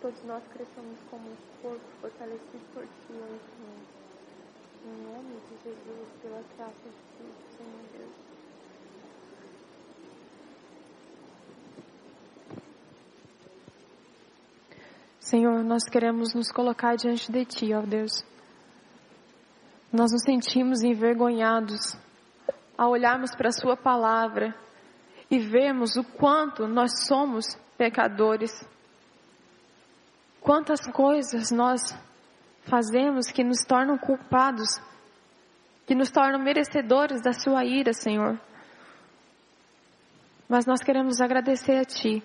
todos 0.07 0.23
nós 0.23 0.43
cresçamos 0.53 1.01
como 1.11 1.29
um 1.29 1.37
corpo 1.61 1.85
fortalecido 2.01 2.65
por 2.73 2.85
Ti, 2.85 3.11
ó 3.11 3.27
Senhor. 3.27 3.81
Em 4.85 5.03
nome 5.03 5.35
de 5.41 5.57
Jesus, 5.65 6.09
pela 6.23 6.43
graça 6.57 6.89
de 6.89 6.95
Cristo, 7.19 7.57
Senhor 7.57 7.83
Deus. 7.93 8.13
Senhor, 15.19 15.65
nós 15.65 15.83
queremos 15.91 16.35
nos 16.35 16.53
colocar 16.53 16.95
diante 16.95 17.33
de 17.33 17.45
Ti, 17.45 17.75
ó 17.75 17.81
Deus. 17.81 18.25
Nós 19.93 20.13
nos 20.13 20.23
sentimos 20.23 20.85
envergonhados 20.85 21.99
ao 22.79 22.93
olharmos 22.93 23.35
para 23.35 23.49
a 23.49 23.53
Sua 23.61 23.77
palavra 23.77 24.55
e 25.29 25.41
vermos 25.41 25.97
o 25.97 26.05
quanto 26.05 26.69
nós 26.69 26.93
somos 27.09 27.57
pecadores 27.77 28.53
Quantas 30.47 30.79
coisas 30.93 31.51
nós 31.51 31.81
fazemos 32.71 33.33
que 33.33 33.43
nos 33.43 33.65
tornam 33.67 33.99
culpados, 33.99 34.81
que 35.85 35.93
nos 35.93 36.09
tornam 36.09 36.39
merecedores 36.39 37.21
da 37.21 37.33
sua 37.33 37.65
ira, 37.65 37.93
Senhor. 37.93 38.39
Mas 40.49 40.65
nós 40.65 40.81
queremos 40.85 41.21
agradecer 41.21 41.79
a 41.79 41.85
Ti, 41.85 42.23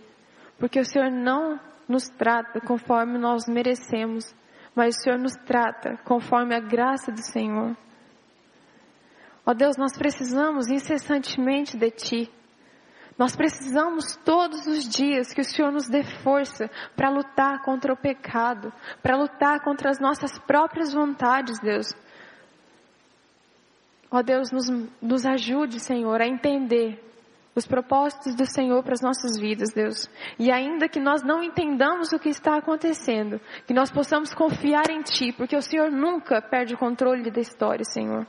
porque 0.59 0.79
o 0.79 0.85
Senhor 0.85 1.09
não 1.09 1.59
nos 1.89 2.09
trata 2.09 2.61
conforme 2.61 3.17
nós 3.17 3.47
merecemos, 3.47 4.35
mas 4.75 4.97
o 4.97 5.01
Senhor 5.01 5.17
nos 5.17 5.33
trata 5.47 5.97
conforme 6.05 6.53
a 6.53 6.59
graça 6.59 7.11
do 7.11 7.25
Senhor. 7.25 7.75
Ó 9.43 9.51
Deus, 9.55 9.77
nós 9.77 9.97
precisamos 9.97 10.69
incessantemente 10.69 11.75
de 11.75 11.89
Ti. 11.89 12.31
Nós 13.17 13.35
precisamos 13.35 14.15
todos 14.25 14.65
os 14.65 14.87
dias 14.87 15.33
que 15.33 15.41
o 15.41 15.43
Senhor 15.43 15.71
nos 15.71 15.87
dê 15.87 16.03
força 16.03 16.69
para 16.95 17.09
lutar 17.09 17.61
contra 17.61 17.93
o 17.93 17.97
pecado, 17.97 18.73
para 19.01 19.17
lutar 19.17 19.61
contra 19.61 19.89
as 19.89 19.99
nossas 19.99 20.39
próprias 20.39 20.93
vontades, 20.93 21.59
Deus. 21.59 21.93
Ó 24.09 24.21
Deus, 24.21 24.51
nos, 24.51 24.67
nos 25.01 25.25
ajude, 25.25 25.79
Senhor, 25.79 26.21
a 26.21 26.27
entender 26.27 27.01
os 27.55 27.67
propósitos 27.67 28.35
do 28.35 28.45
Senhor 28.45 28.81
para 28.81 28.93
as 28.93 29.01
nossas 29.01 29.39
vidas, 29.39 29.73
Deus. 29.73 30.09
E 30.39 30.51
ainda 30.51 30.87
que 30.87 30.99
nós 30.99 31.21
não 31.21 31.43
entendamos 31.43 32.11
o 32.11 32.19
que 32.19 32.29
está 32.29 32.57
acontecendo, 32.57 33.39
que 33.67 33.73
nós 33.73 33.91
possamos 33.91 34.33
confiar 34.33 34.89
em 34.89 35.01
Ti, 35.01 35.33
porque 35.33 35.55
o 35.55 35.61
Senhor 35.61 35.91
nunca 35.91 36.41
perde 36.41 36.73
o 36.73 36.77
controle 36.77 37.29
da 37.29 37.41
história, 37.41 37.83
Senhor. 37.83 38.25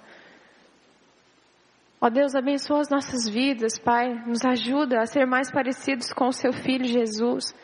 Ó 2.04 2.10
Deus, 2.10 2.34
abençoa 2.34 2.80
as 2.80 2.90
nossas 2.90 3.28
vidas, 3.28 3.78
Pai. 3.78 4.12
Nos 4.26 4.44
ajuda 4.44 4.98
a 4.98 5.06
ser 5.06 5.24
mais 5.24 5.52
parecidos 5.52 6.12
com 6.12 6.26
o 6.26 6.32
Seu 6.32 6.52
Filho 6.52 6.84
Jesus. 6.84 7.54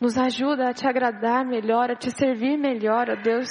Nos 0.00 0.16
ajuda 0.16 0.68
a 0.68 0.72
Te 0.72 0.86
agradar 0.86 1.44
melhor, 1.44 1.90
a 1.90 1.96
Te 1.96 2.08
servir 2.12 2.56
melhor, 2.56 3.10
ó 3.10 3.16
Deus. 3.16 3.48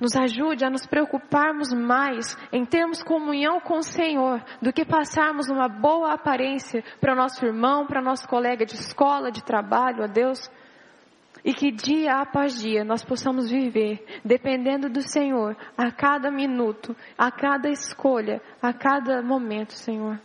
Nos 0.00 0.14
ajude 0.14 0.64
a 0.64 0.70
nos 0.70 0.86
preocuparmos 0.86 1.72
mais 1.72 2.38
em 2.52 2.64
termos 2.64 3.02
comunhão 3.02 3.58
com 3.58 3.78
o 3.78 3.82
Senhor 3.82 4.40
do 4.62 4.72
que 4.72 4.84
passarmos 4.84 5.50
uma 5.50 5.68
boa 5.68 6.12
aparência 6.12 6.84
para 7.00 7.12
o 7.12 7.16
nosso 7.16 7.44
irmão, 7.44 7.88
para 7.88 8.00
nosso 8.00 8.28
colega 8.28 8.64
de 8.64 8.74
escola, 8.74 9.32
de 9.32 9.42
trabalho, 9.42 10.04
ó 10.04 10.06
Deus. 10.06 10.48
E 11.44 11.52
que 11.52 11.72
dia 11.72 12.20
após 12.20 12.60
dia 12.60 12.84
nós 12.84 13.04
possamos 13.04 13.50
viver 13.50 14.04
dependendo 14.24 14.88
do 14.88 15.02
Senhor 15.02 15.56
a 15.76 15.90
cada 15.90 16.30
minuto, 16.30 16.96
a 17.18 17.32
cada 17.32 17.68
escolha, 17.68 18.40
a 18.60 18.72
cada 18.72 19.20
momento, 19.22 19.72
Senhor. 19.72 20.20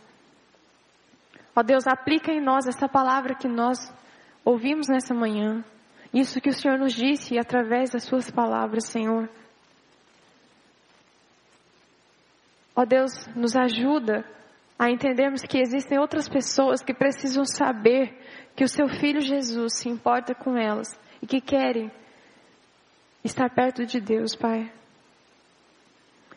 Ó 1.56 1.62
Deus, 1.62 1.88
aplica 1.88 2.30
em 2.30 2.40
nós 2.40 2.68
essa 2.68 2.88
palavra 2.88 3.34
que 3.34 3.48
nós 3.48 3.92
ouvimos 4.44 4.86
nessa 4.86 5.12
manhã. 5.12 5.64
Isso 6.14 6.40
que 6.40 6.50
o 6.50 6.52
Senhor 6.52 6.78
nos 6.78 6.92
disse 6.92 7.36
através 7.36 7.90
das 7.90 8.04
suas 8.04 8.30
palavras, 8.30 8.84
Senhor. 8.84 9.28
Ó 12.76 12.84
Deus, 12.84 13.10
nos 13.34 13.56
ajuda 13.56 14.24
a 14.78 14.88
entendermos 14.88 15.42
que 15.42 15.58
existem 15.58 15.98
outras 15.98 16.28
pessoas 16.28 16.80
que 16.80 16.94
precisam 16.94 17.44
saber 17.44 18.16
que 18.54 18.62
o 18.62 18.68
seu 18.68 18.88
filho 18.88 19.20
Jesus 19.20 19.78
se 19.78 19.88
importa 19.88 20.32
com 20.32 20.56
elas 20.56 20.88
e 21.22 21.26
que 21.26 21.40
querem 21.40 21.90
estar 23.24 23.50
perto 23.50 23.84
de 23.84 24.00
Deus, 24.00 24.34
Pai. 24.34 24.70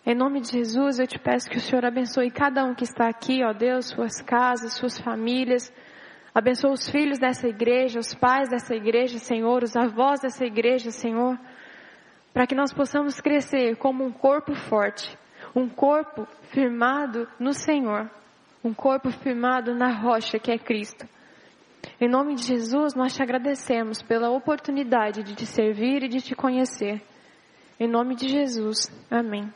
Em 0.06 0.16
nome 0.16 0.42
de 0.42 0.52
Jesus, 0.52 0.98
eu 0.98 1.06
te 1.06 1.20
peço 1.20 1.48
que 1.48 1.58
o 1.58 1.62
Senhor 1.62 1.86
abençoe 1.86 2.32
cada 2.32 2.64
um 2.66 2.74
que 2.74 2.84
está 2.84 3.08
aqui, 3.08 3.44
ó 3.44 3.54
Deus, 3.54 3.90
suas 3.90 4.20
casas, 4.20 4.74
suas 4.74 5.00
famílias. 5.00 5.72
Abençoe 6.34 6.72
os 6.72 6.90
filhos 6.90 7.20
dessa 7.20 7.48
igreja, 7.48 8.00
os 8.00 8.16
pais 8.16 8.50
dessa 8.50 8.74
igreja, 8.74 9.20
Senhor, 9.20 9.64
os 9.64 9.76
avós 9.76 10.20
dessa 10.22 10.44
igreja, 10.44 10.90
Senhor, 10.90 11.38
para 12.34 12.48
que 12.48 12.56
nós 12.56 12.74
possamos 12.74 13.22
crescer 13.22 13.76
como 13.76 14.04
um 14.04 14.12
corpo 14.12 14.56
forte, 14.56 15.16
um 15.56 15.70
corpo 15.70 16.28
firmado 16.50 17.28
no 17.40 17.54
Senhor, 17.54 18.10
um 18.64 18.74
corpo 18.74 19.12
firmado 19.12 19.76
na 19.76 19.92
rocha 19.92 20.40
que 20.40 20.52
é 20.52 20.58
Cristo. 20.58 21.06
Em 22.00 22.10
nome 22.10 22.36
de 22.36 22.44
Jesus, 22.44 22.94
nós 22.94 23.14
te 23.14 23.22
agradecemos 23.22 24.02
pela 24.02 24.30
oportunidade 24.30 25.24
de 25.24 25.36
te 25.36 25.46
servir 25.46 26.04
e 26.04 26.08
de 26.08 26.22
te 26.22 26.36
conhecer. 26.36 27.02
Em 27.80 27.88
nome 27.88 28.16
de 28.16 28.28
Jesus. 28.28 28.92
Amém. 29.10 29.52